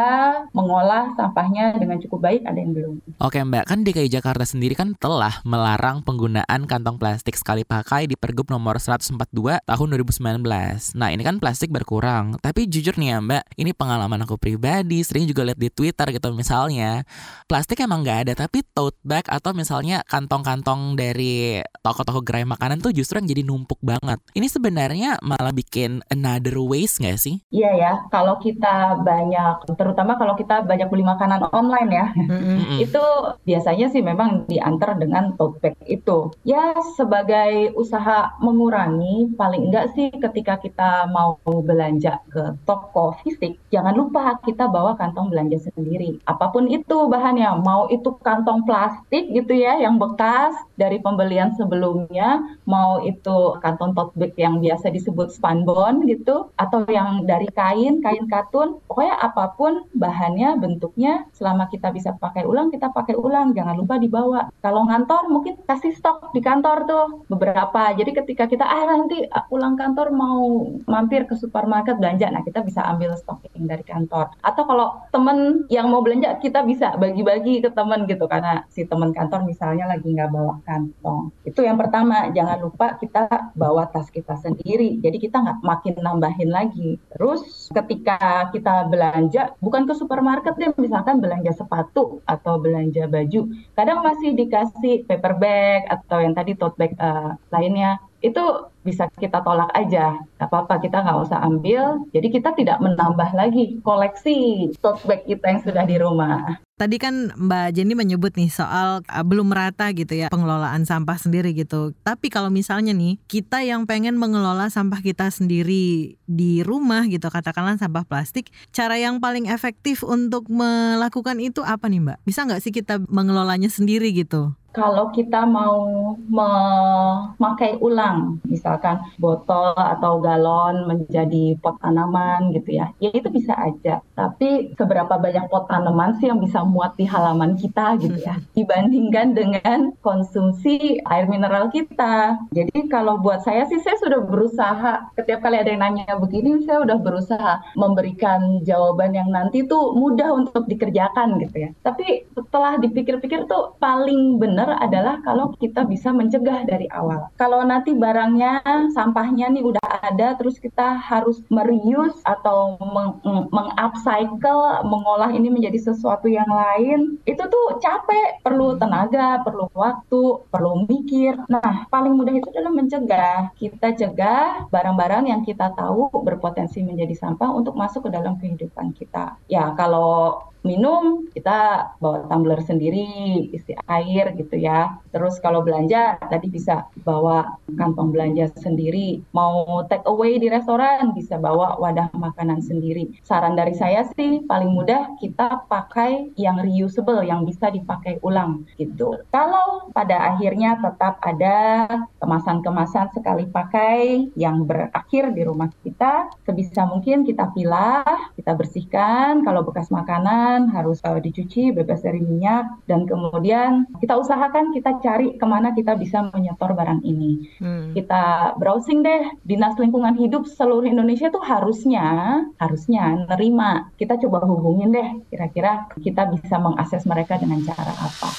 mengolah 0.57 1.13
sampahnya 1.15 1.77
dengan 1.77 2.01
cukup 2.01 2.25
baik, 2.25 2.49
ada 2.49 2.57
yang 2.57 2.73
belum. 2.73 2.95
Oke 3.21 3.45
Mbak, 3.45 3.69
kan 3.69 3.85
DKI 3.85 4.09
Jakarta 4.09 4.49
sendiri 4.49 4.73
kan 4.73 4.97
telah 4.97 5.45
melarang 5.45 6.01
penggunaan 6.01 6.65
kantong 6.65 6.97
plastik 6.97 7.37
sekali 7.37 7.69
pakai 7.69 8.09
di 8.09 8.17
Pergub 8.17 8.49
nomor 8.49 8.81
142 8.81 9.21
tahun 9.61 9.87
2019. 10.01 10.97
Nah 10.97 11.09
ini 11.13 11.21
kan 11.21 11.37
plastik 11.37 11.69
berkurang, 11.69 12.41
tapi 12.41 12.65
jujur 12.65 12.97
nih 12.97 13.13
ya 13.13 13.19
Mbak, 13.21 13.45
ini 13.61 13.71
pengalaman 13.77 14.25
aku 14.25 14.41
pribadi, 14.41 15.05
sering 15.05 15.29
juga 15.29 15.45
lihat 15.45 15.61
di 15.61 15.69
Twitter 15.69 16.09
gitu 16.17 16.33
misalnya, 16.33 17.05
plastik 17.45 17.85
emang 17.85 18.01
nggak 18.01 18.19
ada, 18.27 18.33
tapi 18.47 18.65
tote 18.73 18.97
bag 19.05 19.29
atau 19.29 19.53
misalnya 19.53 20.01
kantong-kantong 20.09 20.97
dari 20.97 21.61
toko-toko 21.85 22.25
gerai 22.25 22.49
makanan 22.49 22.81
tuh 22.81 22.95
justru 22.97 23.21
yang 23.21 23.29
jadi 23.29 23.43
numpuk 23.45 23.79
banget. 23.85 24.23
Ini 24.33 24.47
sebenarnya 24.49 25.21
malah 25.21 25.53
bikin 25.53 26.01
another 26.09 26.57
waste 26.63 27.03
nggak 27.03 27.19
sih? 27.19 27.43
Iya 27.51 27.71
ya, 27.77 27.90
ya, 27.91 27.95
kalau 28.15 28.39
kita 28.39 29.03
banyak, 29.03 29.75
terutama 29.75 30.15
kalau 30.15 30.39
kita 30.39 30.63
banyak 30.63 30.87
beli 30.87 31.03
makanan 31.03 31.51
online 31.51 31.91
ya, 31.91 32.07
Mm-mm. 32.15 32.79
itu 32.85 33.05
biasanya 33.43 33.91
sih 33.91 34.03
memang 34.03 34.47
diantar 34.47 34.95
dengan 34.95 35.35
tote 35.35 35.59
bag 35.59 35.75
itu. 35.91 36.31
Ya 36.47 36.79
sebagai 36.95 37.75
usaha 37.75 38.39
mengurangi, 38.39 39.35
paling 39.35 39.71
enggak 39.71 39.91
sih 39.99 40.15
ketika 40.15 40.63
kita 40.63 41.11
mau 41.11 41.39
belanja 41.43 42.23
ke 42.31 42.55
toko 42.63 43.19
fisik, 43.27 43.59
jangan 43.75 43.99
lupa 43.99 44.39
kita 44.47 44.71
bawa 44.71 44.95
kantong 44.95 45.35
belanja 45.35 45.59
sendiri. 45.73 46.23
Apa 46.31 46.55
pun 46.55 46.71
itu 46.71 47.11
bahannya, 47.11 47.59
mau 47.67 47.91
itu 47.91 48.15
kantong 48.23 48.63
plastik 48.63 49.27
gitu 49.35 49.53
ya, 49.57 49.83
yang 49.83 49.99
bekas 49.99 50.55
dari 50.79 51.03
pembelian 51.03 51.51
sebelumnya, 51.59 52.39
mau 52.69 53.03
itu 53.03 53.59
kantong 53.59 53.93
tote 53.97 54.15
bag 54.15 54.33
yang 54.39 54.63
biasa 54.63 54.93
disebut 54.95 55.35
spanbon 55.35 56.07
gitu, 56.07 56.53
atau 56.55 56.85
yang 56.87 57.25
dari 57.25 57.49
kain, 57.51 57.70
kain 57.77 58.27
katun, 58.27 58.83
pokoknya 58.89 59.15
apa 59.21 59.55
pun 59.55 59.87
bahannya, 59.95 60.57
bentuknya, 60.59 61.29
selama 61.37 61.69
kita 61.69 61.93
bisa 61.95 62.17
pakai 62.17 62.47
ulang, 62.47 62.73
kita 62.73 62.91
pakai 62.91 63.15
ulang, 63.19 63.53
jangan 63.53 63.77
lupa 63.79 64.01
dibawa. 64.01 64.49
Kalau 64.65 64.87
ngantor 64.87 65.29
mungkin 65.29 65.59
kasih 65.67 65.93
stok 65.95 66.33
di 66.33 66.41
kantor 66.41 66.89
tuh 66.89 67.07
beberapa. 67.29 67.93
Jadi 67.95 68.11
ketika 68.17 68.47
kita 68.49 68.65
ah 68.65 68.87
nanti 68.89 69.27
pulang 69.51 69.77
kantor 69.77 70.15
mau 70.15 70.71
mampir 70.87 71.27
ke 71.27 71.35
supermarket 71.37 71.99
belanja, 71.99 72.31
nah 72.31 72.41
kita 72.41 72.65
bisa 72.65 72.81
ambil 72.87 73.15
stok 73.19 73.45
yang 73.53 73.67
dari 73.69 73.85
kantor. 73.85 74.33
Atau 74.41 74.65
kalau 74.65 75.03
temen 75.13 75.67
yang 75.69 75.91
mau 75.91 76.01
belanja 76.01 76.39
kita 76.41 76.65
bisa 76.65 76.97
bagi-bagi 76.97 77.61
ke 77.61 77.71
temen 77.75 78.09
gitu 78.09 78.25
karena 78.31 78.65
si 78.73 78.87
temen 78.87 79.13
kantor 79.13 79.45
misalnya 79.45 79.91
lagi 79.91 80.09
nggak 80.09 80.31
bawa 80.33 80.63
kantong. 80.65 81.35
Itu 81.45 81.67
yang 81.67 81.77
pertama, 81.77 82.31
jangan 82.33 82.59
lupa 82.63 82.97
kita 82.97 83.53
bawa 83.53 83.91
tas 83.91 84.09
kita 84.09 84.39
sendiri. 84.41 84.97
Jadi 85.03 85.17
kita 85.21 85.43
nggak 85.43 85.59
makin 85.61 85.95
nambahin 86.01 86.51
lagi. 86.51 86.97
Terus 87.13 87.60
ketika 87.71 88.51
kita 88.51 88.91
belanja, 88.91 89.55
bukan 89.63 89.87
ke 89.87 89.95
supermarket 89.95 90.59
deh, 90.59 90.75
misalkan 90.75 91.23
belanja 91.23 91.55
sepatu 91.55 92.19
atau 92.27 92.59
belanja 92.59 93.07
baju, 93.07 93.47
kadang 93.79 94.03
masih 94.03 94.35
dikasih 94.35 95.07
paper 95.07 95.35
bag 95.39 95.87
atau 95.87 96.19
yang 96.19 96.35
tadi 96.35 96.59
tote 96.59 96.75
bag 96.75 96.93
eh, 96.99 97.31
lainnya. 97.55 98.03
Itu 98.21 98.69
bisa 98.81 99.09
kita 99.21 99.45
tolak 99.45 99.69
aja, 99.77 100.17
nggak 100.41 100.49
apa-apa 100.49 100.81
kita 100.81 101.05
nggak 101.05 101.21
usah 101.25 101.41
ambil. 101.45 102.05
Jadi 102.13 102.29
kita 102.33 102.53
tidak 102.57 102.81
menambah 102.81 103.33
lagi 103.37 103.81
koleksi 103.85 104.71
tote 104.81 105.05
bag 105.05 105.25
kita 105.29 105.45
yang 105.45 105.61
sudah 105.61 105.85
di 105.85 105.97
rumah. 106.01 106.61
Tadi 106.81 106.97
kan 106.97 107.29
Mbak 107.37 107.77
Jenny 107.77 107.93
menyebut 107.93 108.33
nih 108.41 108.49
soal 108.49 109.05
uh, 109.05 109.21
belum 109.21 109.53
merata 109.53 109.93
gitu 109.93 110.17
ya 110.17 110.33
pengelolaan 110.33 110.89
sampah 110.89 111.21
sendiri 111.21 111.53
gitu. 111.53 111.93
Tapi 112.01 112.33
kalau 112.33 112.49
misalnya 112.49 112.97
nih 112.97 113.21
kita 113.29 113.61
yang 113.61 113.85
pengen 113.85 114.17
mengelola 114.17 114.73
sampah 114.73 115.05
kita 115.05 115.29
sendiri 115.29 116.17
di 116.25 116.65
rumah 116.65 117.05
gitu, 117.05 117.29
katakanlah 117.29 117.77
sampah 117.77 118.09
plastik, 118.09 118.49
cara 118.73 118.97
yang 118.97 119.21
paling 119.21 119.45
efektif 119.53 120.01
untuk 120.01 120.49
melakukan 120.49 121.37
itu 121.45 121.61
apa 121.61 121.85
nih 121.85 122.01
Mbak? 122.01 122.19
Bisa 122.25 122.49
nggak 122.49 122.65
sih 122.65 122.73
kita 122.73 122.97
mengelolanya 123.13 123.69
sendiri 123.69 124.17
gitu? 124.17 124.57
Kalau 124.71 125.11
kita 125.11 125.43
mau 125.51 126.15
memakai 126.31 127.75
ulang, 127.83 128.39
misalkan 128.47 129.03
botol 129.19 129.75
atau 129.75 130.23
galon 130.23 130.87
menjadi 130.87 131.59
pot 131.59 131.75
tanaman 131.83 132.55
gitu 132.55 132.79
ya, 132.79 132.95
ya 133.03 133.11
itu 133.11 133.27
bisa 133.35 133.51
aja. 133.59 133.99
Tapi 134.15 134.71
seberapa 134.79 135.19
banyak 135.19 135.51
pot 135.51 135.67
tanaman 135.67 136.15
sih 136.23 136.31
yang 136.31 136.39
bisa 136.39 136.63
muat 136.63 136.95
di 136.95 137.03
halaman 137.03 137.59
kita 137.59 137.99
gitu 137.99 138.15
ya, 138.23 138.39
dibandingkan 138.59 139.35
dengan 139.35 139.91
konsumsi 140.07 141.03
air 141.03 141.27
mineral 141.27 141.67
kita. 141.75 142.39
Jadi 142.55 142.87
kalau 142.87 143.19
buat 143.19 143.43
saya 143.43 143.67
sih 143.67 143.83
saya 143.83 143.99
sudah 143.99 144.23
berusaha, 144.23 145.11
setiap 145.19 145.43
kali 145.43 145.59
ada 145.59 145.71
yang 145.75 145.83
nanya 145.83 146.15
begini, 146.15 146.63
saya 146.63 146.87
udah 146.87 146.99
berusaha 147.03 147.59
memberikan 147.75 148.63
jawaban 148.63 149.19
yang 149.19 149.35
nanti 149.35 149.67
tuh 149.67 149.99
mudah 149.99 150.31
untuk 150.31 150.71
dikerjakan 150.71 151.43
gitu 151.43 151.67
ya. 151.67 151.71
Tapi 151.83 152.31
setelah 152.39 152.79
dipikir-pikir 152.79 153.51
tuh 153.51 153.75
paling 153.83 154.39
benar 154.39 154.60
adalah 154.69 155.23
kalau 155.25 155.55
kita 155.57 155.87
bisa 155.87 156.11
mencegah 156.11 156.67
dari 156.67 156.91
awal. 156.91 157.33
Kalau 157.41 157.63
nanti 157.65 157.97
barangnya, 157.97 158.61
sampahnya 158.93 159.49
nih 159.49 159.65
udah 159.65 159.87
ada, 160.03 160.37
terus 160.37 160.59
kita 160.59 160.99
harus 160.99 161.41
mereuse 161.49 162.19
atau 162.27 162.77
meng- 162.81 163.21
meng-upcycle, 163.55 164.85
mengolah 164.85 165.31
ini 165.33 165.49
menjadi 165.49 165.93
sesuatu 165.93 166.27
yang 166.27 166.49
lain, 166.49 167.17
itu 167.25 167.41
tuh 167.41 167.67
capek, 167.79 168.43
perlu 168.43 168.77
tenaga, 168.77 169.41
perlu 169.47 169.71
waktu, 169.73 170.45
perlu 170.51 170.85
mikir. 170.91 171.39
Nah, 171.47 171.87
paling 171.89 172.13
mudah 172.17 172.35
itu 172.35 172.49
adalah 172.51 172.73
mencegah. 172.75 173.55
Kita 173.57 173.95
cegah 173.95 174.69
barang-barang 174.69 175.31
yang 175.31 175.43
kita 175.47 175.73
tahu 175.79 176.11
berpotensi 176.27 176.83
menjadi 176.83 177.15
sampah 177.15 177.51
untuk 177.55 177.79
masuk 177.79 178.09
ke 178.09 178.11
dalam 178.11 178.37
kehidupan 178.41 178.93
kita. 178.97 179.39
Ya, 179.47 179.73
kalau 179.79 180.50
minum 180.63 181.25
kita 181.33 181.91
bawa 182.03 182.29
tumbler 182.29 182.61
sendiri 182.61 183.07
isi 183.53 183.73
air 183.89 184.37
gitu 184.37 184.57
ya. 184.61 185.01
Terus 185.11 185.41
kalau 185.41 185.65
belanja 185.65 186.21
tadi 186.29 186.53
bisa 186.53 186.87
bawa 187.03 187.57
kantong 187.77 188.13
belanja 188.13 188.53
sendiri. 188.61 189.25
Mau 189.33 189.85
take 189.89 190.05
away 190.05 190.37
di 190.37 190.53
restoran 190.53 191.17
bisa 191.17 191.41
bawa 191.41 191.81
wadah 191.81 192.13
makanan 192.13 192.61
sendiri. 192.61 193.09
Saran 193.25 193.57
dari 193.57 193.73
saya 193.73 194.05
sih 194.17 194.45
paling 194.45 194.71
mudah 194.71 195.17
kita 195.17 195.65
pakai 195.67 196.33
yang 196.37 196.61
reusable 196.61 197.25
yang 197.25 197.49
bisa 197.49 197.73
dipakai 197.73 198.21
ulang 198.21 198.69
gitu. 198.77 199.17
Kalau 199.33 199.89
pada 199.97 200.37
akhirnya 200.37 200.77
tetap 200.81 201.19
ada 201.25 201.89
kemasan-kemasan 202.21 203.17
sekali 203.17 203.49
pakai 203.49 204.29
yang 204.37 204.69
berakhir 204.69 205.33
di 205.33 205.43
rumah 205.47 205.73
kita 205.81 206.29
sebisa 206.45 206.85
mungkin 206.85 207.25
kita 207.25 207.49
pilah 207.57 208.05
kita 208.37 208.53
bersihkan. 208.55 209.43
Kalau 209.47 209.65
bekas 209.65 209.89
makanan 209.89 210.50
harus 210.75 210.99
uh, 211.07 211.21
dicuci 211.21 211.71
bebas 211.71 212.03
dari 212.03 212.19
minyak 212.19 212.67
dan 212.91 213.07
kemudian 213.07 213.87
kita 214.03 214.19
usahakan 214.19 214.75
kita 214.75 214.99
cari 215.05 215.37
ke 215.39 215.47
mana 215.47 215.71
kita 215.77 215.95
bisa 215.95 216.27
menyetor 216.33 216.75
barang 216.75 217.01
ini. 217.07 217.47
Hmm. 217.63 217.93
Kita 217.95 218.57
browsing 218.57 219.05
deh 219.07 219.23
dinas 219.47 219.79
lingkungan 219.79 220.17
hidup 220.19 220.49
seluruh 220.49 220.87
Indonesia 220.87 221.31
tuh 221.31 221.43
harusnya 221.43 222.41
harusnya 222.59 223.29
nerima. 223.31 223.91
Kita 224.01 224.19
coba 224.19 224.43
hubungin 224.49 224.91
deh 224.91 225.09
kira-kira 225.31 225.87
kita 226.01 226.27
bisa 226.33 226.59
mengakses 226.59 227.07
mereka 227.07 227.39
dengan 227.39 227.63
cara 227.63 227.93
apa. 227.95 228.31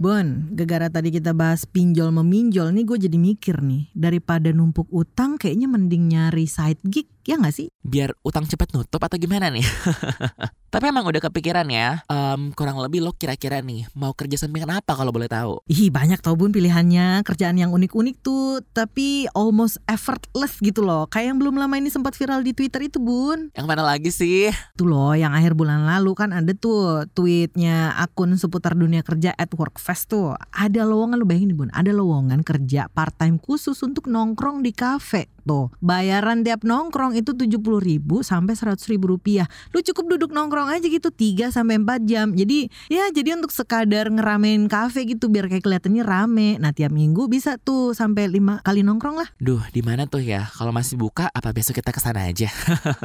Bon, 0.00 0.48
gegara 0.56 0.88
tadi 0.88 1.12
kita 1.12 1.36
bahas 1.36 1.68
pinjol 1.68 2.08
meminjol 2.08 2.72
nih 2.72 2.88
gue 2.88 3.04
jadi 3.04 3.20
mikir 3.20 3.60
nih 3.60 3.92
daripada 3.92 4.48
numpuk 4.48 4.88
utang 4.88 5.36
kayaknya 5.36 5.68
mending 5.68 6.08
nyari 6.08 6.48
side 6.48 6.80
gig 6.88 7.04
ya 7.24 7.36
nggak 7.36 7.54
sih? 7.54 7.68
Biar 7.80 8.12
utang 8.22 8.44
cepat 8.44 8.72
nutup 8.72 9.00
atau 9.00 9.16
gimana 9.16 9.48
nih? 9.48 9.62
Tapi 10.70 10.86
emang 10.86 11.02
udah 11.02 11.18
kepikiran 11.18 11.66
ya, 11.66 12.06
em, 12.06 12.54
kurang 12.54 12.78
lebih 12.78 13.02
lo 13.02 13.10
kira-kira 13.10 13.58
nih 13.58 13.90
mau 13.90 14.14
kerja 14.14 14.38
sampingan 14.38 14.78
apa 14.78 14.94
kalau 14.94 15.10
boleh 15.10 15.26
tahu? 15.26 15.58
Ih 15.66 15.90
banyak 15.90 16.22
tau 16.22 16.38
bun 16.38 16.54
pilihannya 16.54 17.26
kerjaan 17.26 17.58
yang 17.58 17.74
unik-unik 17.74 18.22
tuh 18.22 18.62
tapi 18.70 19.26
almost 19.34 19.82
effortless 19.90 20.62
gitu 20.62 20.86
loh 20.86 21.10
kayak 21.10 21.34
yang 21.34 21.38
belum 21.42 21.58
lama 21.58 21.74
ini 21.74 21.90
sempat 21.90 22.14
viral 22.14 22.46
di 22.46 22.54
Twitter 22.54 22.86
itu 22.86 23.02
bun 23.02 23.50
Yang 23.50 23.66
mana 23.66 23.82
lagi 23.82 24.10
sih? 24.14 24.54
tuh 24.78 24.86
loh 24.86 25.10
yang 25.12 25.34
akhir 25.34 25.58
bulan 25.58 25.82
lalu 25.82 26.14
kan 26.14 26.30
ada 26.30 26.54
tuh 26.54 27.02
tweetnya 27.12 27.98
akun 27.98 28.38
seputar 28.38 28.78
dunia 28.78 29.02
kerja 29.02 29.34
at 29.34 29.50
Workfest 29.50 30.06
tuh 30.08 30.38
ada 30.54 30.86
lowongan 30.86 31.18
lu 31.18 31.26
bayangin 31.26 31.50
nih 31.50 31.58
bun 31.58 31.70
ada 31.74 31.90
lowongan 31.90 32.46
kerja 32.46 32.86
part 32.94 33.12
time 33.18 33.42
khusus 33.42 33.76
untuk 33.82 34.06
nongkrong 34.06 34.62
di 34.62 34.70
kafe 34.70 35.26
tuh 35.42 35.72
bayaran 35.80 36.44
tiap 36.46 36.62
nongkrong 36.62 37.16
itu 37.16 37.32
70 37.36 37.60
ribu 37.80 38.22
sampai 38.22 38.54
100 38.54 38.78
ribu 38.92 39.16
rupiah. 39.16 39.48
Lu 39.74 39.80
cukup 39.80 40.16
duduk 40.16 40.30
nongkrong 40.30 40.70
aja 40.70 40.86
gitu 40.86 41.10
3 41.10 41.50
sampai 41.50 41.80
4 41.80 42.08
jam. 42.08 42.26
Jadi 42.32 42.70
ya 42.88 43.08
jadi 43.10 43.36
untuk 43.36 43.50
sekadar 43.50 44.08
ngeramein 44.12 44.68
kafe 44.70 45.08
gitu 45.08 45.32
biar 45.32 45.48
kayak 45.48 45.64
kelihatannya 45.64 46.04
rame. 46.04 46.56
Nah 46.60 46.70
tiap 46.70 46.92
minggu 46.94 47.26
bisa 47.26 47.56
tuh 47.60 47.92
sampai 47.96 48.30
lima 48.30 48.62
kali 48.62 48.84
nongkrong 48.86 49.16
lah. 49.20 49.28
Duh, 49.40 49.62
di 49.72 49.80
mana 49.80 50.06
tuh 50.06 50.22
ya? 50.22 50.46
Kalau 50.52 50.70
masih 50.70 51.00
buka, 51.00 51.28
apa 51.32 51.50
besok 51.50 51.80
kita 51.80 51.90
ke 51.90 52.00
sana 52.00 52.28
aja? 52.28 52.48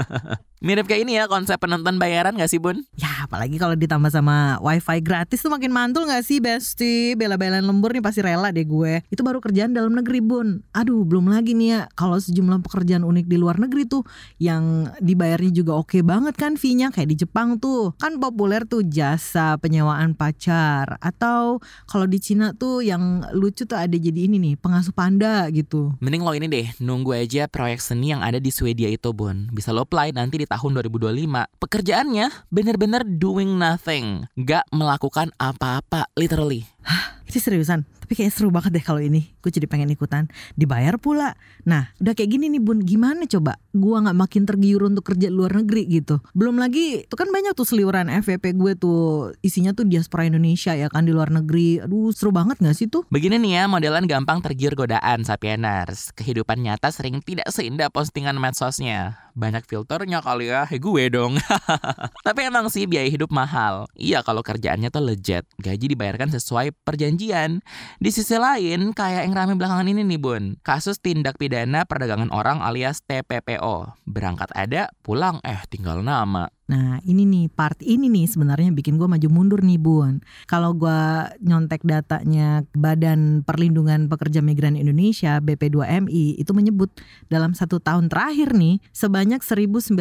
Mirip 0.66 0.90
kayak 0.90 1.06
ini 1.06 1.20
ya 1.20 1.30
konsep 1.30 1.62
penonton 1.62 2.02
bayaran 2.02 2.34
gak 2.34 2.50
sih 2.50 2.58
bun? 2.58 2.82
Ya 2.98 3.28
apalagi 3.28 3.62
kalau 3.62 3.78
ditambah 3.78 4.10
sama 4.10 4.58
wifi 4.64 4.98
gratis 5.04 5.44
tuh 5.44 5.54
makin 5.54 5.70
mantul 5.70 6.10
gak 6.10 6.26
sih 6.26 6.42
Besti 6.42 7.14
Bela-belain 7.14 7.62
lembur 7.62 7.94
nih 7.94 8.02
pasti 8.02 8.26
rela 8.26 8.50
deh 8.50 8.66
gue. 8.66 9.06
Itu 9.14 9.22
baru 9.22 9.44
kerjaan 9.44 9.78
dalam 9.78 9.94
negeri 9.94 10.26
bun. 10.26 10.66
Aduh 10.74 11.06
belum 11.06 11.30
lagi 11.30 11.54
nih 11.54 11.70
ya. 11.70 11.82
Kalau 11.94 12.18
sejumlah 12.26 12.66
pekerjaan 12.66 13.06
unik 13.06 13.26
di 13.30 13.38
luar 13.38 13.62
negeri 13.62 13.86
tuh 13.86 14.02
yang 14.42 14.90
dibayarnya 14.98 15.52
juga 15.54 15.78
oke 15.78 16.02
banget 16.02 16.34
kan 16.36 16.58
fee-nya 16.58 16.90
kayak 16.90 17.10
di 17.14 17.18
Jepang 17.22 17.62
tuh. 17.62 17.94
Kan 18.02 18.18
populer 18.18 18.66
tuh 18.66 18.82
jasa 18.82 19.56
penyewaan 19.62 20.18
pacar 20.18 20.98
atau 20.98 21.62
kalau 21.86 22.10
di 22.10 22.18
Cina 22.18 22.52
tuh 22.58 22.82
yang 22.82 23.22
lucu 23.36 23.70
tuh 23.70 23.78
ada 23.78 23.94
jadi 23.94 24.26
ini 24.26 24.42
nih, 24.42 24.56
pengasuh 24.58 24.96
panda 24.96 25.46
gitu. 25.54 25.94
Mending 26.02 26.24
lo 26.26 26.34
ini 26.34 26.48
deh, 26.50 26.68
nunggu 26.82 27.14
aja 27.14 27.46
proyek 27.46 27.80
seni 27.80 28.12
yang 28.12 28.26
ada 28.26 28.42
di 28.42 28.50
Swedia 28.50 28.90
itu, 28.90 29.14
Bun. 29.14 29.52
Bisa 29.54 29.70
lo 29.76 29.86
apply 29.86 30.16
nanti 30.16 30.42
di 30.42 30.48
tahun 30.50 30.82
2025. 30.82 31.62
Pekerjaannya 31.62 32.28
bener-bener 32.50 33.06
doing 33.06 33.56
nothing. 33.56 34.26
Gak 34.40 34.66
melakukan 34.74 35.30
apa-apa, 35.38 36.10
literally. 36.18 36.66
Hah, 36.86 37.22
ini 37.30 37.40
seriusan? 37.40 37.95
Tapi 38.06 38.22
kayaknya 38.22 38.34
seru 38.38 38.54
banget 38.54 38.78
deh 38.78 38.86
kalau 38.86 39.02
ini. 39.02 39.34
Gue 39.42 39.50
jadi 39.50 39.66
pengen 39.66 39.90
ikutan. 39.90 40.30
Dibayar 40.54 41.02
pula. 41.02 41.34
Nah, 41.66 41.90
udah 41.98 42.14
kayak 42.14 42.38
gini 42.38 42.54
nih 42.54 42.62
Bun, 42.62 42.86
gimana 42.86 43.26
coba? 43.26 43.58
Gua 43.74 44.06
nggak 44.06 44.14
makin 44.14 44.46
tergiur 44.46 44.86
untuk 44.86 45.10
kerja 45.10 45.34
luar 45.34 45.58
negeri 45.58 45.90
gitu. 45.90 46.22
Belum 46.38 46.62
lagi, 46.62 47.02
tuh 47.10 47.18
kan 47.18 47.34
banyak 47.34 47.58
tuh 47.58 47.66
seliuran 47.66 48.14
FVP 48.22 48.54
gue 48.54 48.78
tuh. 48.78 49.34
Isinya 49.42 49.74
tuh 49.74 49.90
diaspora 49.90 50.30
Indonesia 50.30 50.78
ya 50.78 50.86
kan 50.86 51.10
di 51.10 51.18
luar 51.18 51.34
negeri. 51.34 51.82
Aduh, 51.82 52.14
seru 52.14 52.30
banget 52.30 52.62
gak 52.62 52.78
sih 52.78 52.86
tuh? 52.86 53.10
Begini 53.10 53.42
nih 53.42 53.58
ya, 53.58 53.64
modelan 53.66 54.06
gampang 54.06 54.46
tergiur 54.46 54.78
godaan, 54.78 55.26
Sapieners. 55.26 56.14
Kehidupan 56.14 56.62
nyata 56.62 56.94
sering 56.94 57.26
tidak 57.26 57.50
seindah 57.50 57.90
postingan 57.90 58.38
medsosnya. 58.38 59.25
Banyak 59.36 59.68
filternya 59.68 60.24
kali 60.24 60.48
ya, 60.48 60.64
hey 60.64 60.80
gue 60.80 61.04
dong. 61.12 61.36
Tapi 62.28 62.48
emang 62.48 62.72
sih 62.72 62.88
biaya 62.88 63.12
hidup 63.12 63.36
mahal. 63.36 63.84
Iya 64.00 64.24
kalau 64.24 64.40
kerjaannya 64.40 64.88
tuh 64.88 65.04
legit. 65.04 65.44
Gaji 65.60 65.92
dibayarkan 65.92 66.32
sesuai 66.32 66.72
perjanjian. 66.88 67.60
Di 68.00 68.10
sisi 68.16 68.40
lain, 68.40 68.96
kayak 68.96 69.28
yang 69.28 69.36
rame 69.36 69.60
belakangan 69.60 69.92
ini 69.92 70.08
nih 70.08 70.20
bun, 70.24 70.56
kasus 70.64 71.04
tindak 71.04 71.36
pidana 71.36 71.84
perdagangan 71.84 72.32
orang 72.32 72.64
alias 72.64 73.04
TPPO. 73.04 74.08
Berangkat 74.08 74.56
ada, 74.56 74.88
pulang 75.04 75.44
eh 75.44 75.60
tinggal 75.68 76.00
nama. 76.00 76.55
Nah 76.66 76.98
ini 77.06 77.30
nih 77.30 77.46
part 77.54 77.78
ini 77.86 78.10
nih 78.10 78.26
sebenarnya 78.26 78.74
bikin 78.74 78.98
gue 78.98 79.06
maju 79.06 79.28
mundur 79.30 79.62
nih 79.62 79.78
bun. 79.78 80.26
Kalau 80.50 80.74
gue 80.74 81.02
nyontek 81.46 81.86
datanya 81.86 82.66
Badan 82.74 83.46
Perlindungan 83.46 84.10
Pekerja 84.10 84.42
Migran 84.42 84.74
Indonesia 84.74 85.38
BP2MI 85.38 86.42
itu 86.42 86.52
menyebut 86.58 86.90
dalam 87.30 87.54
satu 87.54 87.78
tahun 87.78 88.10
terakhir 88.10 88.58
nih 88.58 88.82
sebanyak 88.90 89.46
1.900 89.46 89.94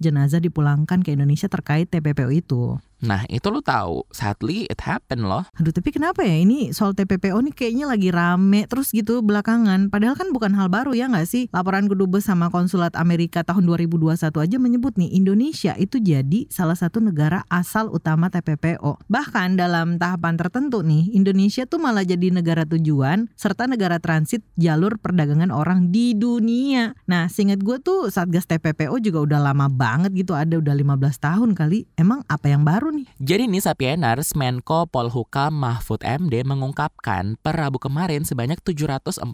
jenazah 0.00 0.40
dipulangkan 0.40 1.04
ke 1.04 1.12
Indonesia 1.12 1.46
terkait 1.52 1.92
TPPO 1.92 2.32
itu. 2.32 2.80
Nah 2.98 3.22
itu 3.30 3.46
lo 3.48 3.62
tahu, 3.62 4.02
sadly 4.10 4.66
it 4.66 4.82
happen 4.82 5.22
loh. 5.22 5.46
Aduh 5.54 5.70
tapi 5.70 5.94
kenapa 5.94 6.26
ya 6.26 6.34
ini 6.34 6.74
soal 6.74 6.98
TPPO 6.98 7.38
nih 7.46 7.54
kayaknya 7.54 7.86
lagi 7.86 8.10
rame 8.10 8.66
terus 8.66 8.90
gitu 8.90 9.22
belakangan. 9.22 9.86
Padahal 9.86 10.18
kan 10.18 10.34
bukan 10.34 10.50
hal 10.58 10.66
baru 10.66 10.94
ya 10.98 11.06
nggak 11.06 11.28
sih? 11.30 11.46
Laporan 11.54 11.86
kedubes 11.86 12.26
sama 12.26 12.50
konsulat 12.50 12.98
Amerika 12.98 13.46
tahun 13.46 13.70
2021 13.70 14.18
aja 14.18 14.56
menyebut 14.58 14.98
nih 14.98 15.14
Indonesia 15.14 15.78
itu 15.78 16.02
jadi 16.02 16.50
salah 16.50 16.74
satu 16.74 16.98
negara 16.98 17.46
asal 17.46 17.86
utama 17.94 18.34
TPPO. 18.34 18.98
Bahkan 19.06 19.54
dalam 19.54 20.02
tahapan 20.02 20.34
tertentu 20.34 20.82
nih 20.82 21.14
Indonesia 21.14 21.70
tuh 21.70 21.78
malah 21.78 22.02
jadi 22.02 22.34
negara 22.34 22.66
tujuan 22.66 23.30
serta 23.38 23.70
negara 23.70 24.02
transit 24.02 24.42
jalur 24.58 24.98
perdagangan 24.98 25.54
orang 25.54 25.94
di 25.94 26.18
dunia. 26.18 26.98
Nah 27.06 27.30
seingat 27.30 27.62
gue 27.62 27.78
tuh 27.78 28.10
Satgas 28.10 28.50
TPPO 28.50 28.98
juga 28.98 29.22
udah 29.22 29.38
lama 29.38 29.70
banget 29.70 30.10
gitu 30.18 30.34
ada 30.34 30.58
udah 30.58 30.74
15 30.74 30.98
tahun 31.22 31.50
kali. 31.54 31.86
Emang 31.94 32.26
apa 32.26 32.50
yang 32.50 32.66
baru 32.66 32.87
nih? 32.92 33.06
Jadi 33.20 33.44
nih 33.50 33.62
Sapieners, 33.62 34.32
Menko 34.38 34.88
Polhukam 34.88 35.56
Mahfud 35.56 36.00
MD 36.04 36.44
mengungkapkan 36.44 37.36
per 37.40 37.56
Rabu 37.56 37.80
kemarin 37.80 38.24
sebanyak 38.24 38.60
714 38.64 39.24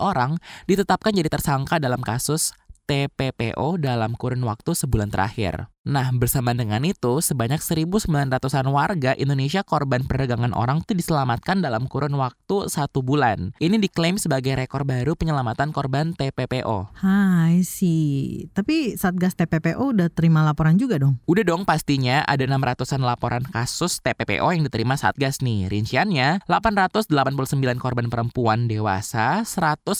orang 0.00 0.38
ditetapkan 0.68 1.12
jadi 1.14 1.28
tersangka 1.28 1.76
dalam 1.82 2.00
kasus 2.00 2.56
TPPO 2.86 3.78
dalam 3.78 4.18
kurun 4.18 4.42
waktu 4.44 4.74
sebulan 4.74 5.08
terakhir. 5.08 5.70
Nah, 5.82 6.14
bersama 6.14 6.54
dengan 6.54 6.78
itu, 6.86 7.18
sebanyak 7.18 7.58
1.900-an 7.58 8.70
warga 8.70 9.18
Indonesia 9.18 9.66
korban 9.66 10.06
perdagangan 10.06 10.54
orang 10.54 10.86
itu 10.86 10.94
diselamatkan 10.94 11.58
dalam 11.58 11.90
kurun 11.90 12.14
waktu 12.14 12.70
satu 12.70 13.02
bulan. 13.02 13.50
Ini 13.58 13.82
diklaim 13.82 14.14
sebagai 14.14 14.54
rekor 14.54 14.86
baru 14.86 15.18
penyelamatan 15.18 15.74
korban 15.74 16.14
TPPO. 16.14 16.94
Hai 17.02 17.66
sih. 17.66 18.46
Tapi 18.54 18.94
Satgas 18.94 19.34
TPPO 19.34 19.90
udah 19.90 20.06
terima 20.06 20.46
laporan 20.46 20.78
juga 20.78 21.02
dong? 21.02 21.18
Udah 21.26 21.42
dong 21.42 21.66
pastinya 21.66 22.22
ada 22.30 22.46
600-an 22.46 23.02
laporan 23.02 23.42
kasus 23.42 23.98
TPPO 24.06 24.54
yang 24.54 24.62
diterima 24.62 24.94
Satgas 24.94 25.42
nih. 25.42 25.66
Rinciannya 25.66 26.46
889 26.46 27.10
korban 27.82 28.06
perempuan 28.06 28.70
dewasa, 28.70 29.42
114 29.42 29.98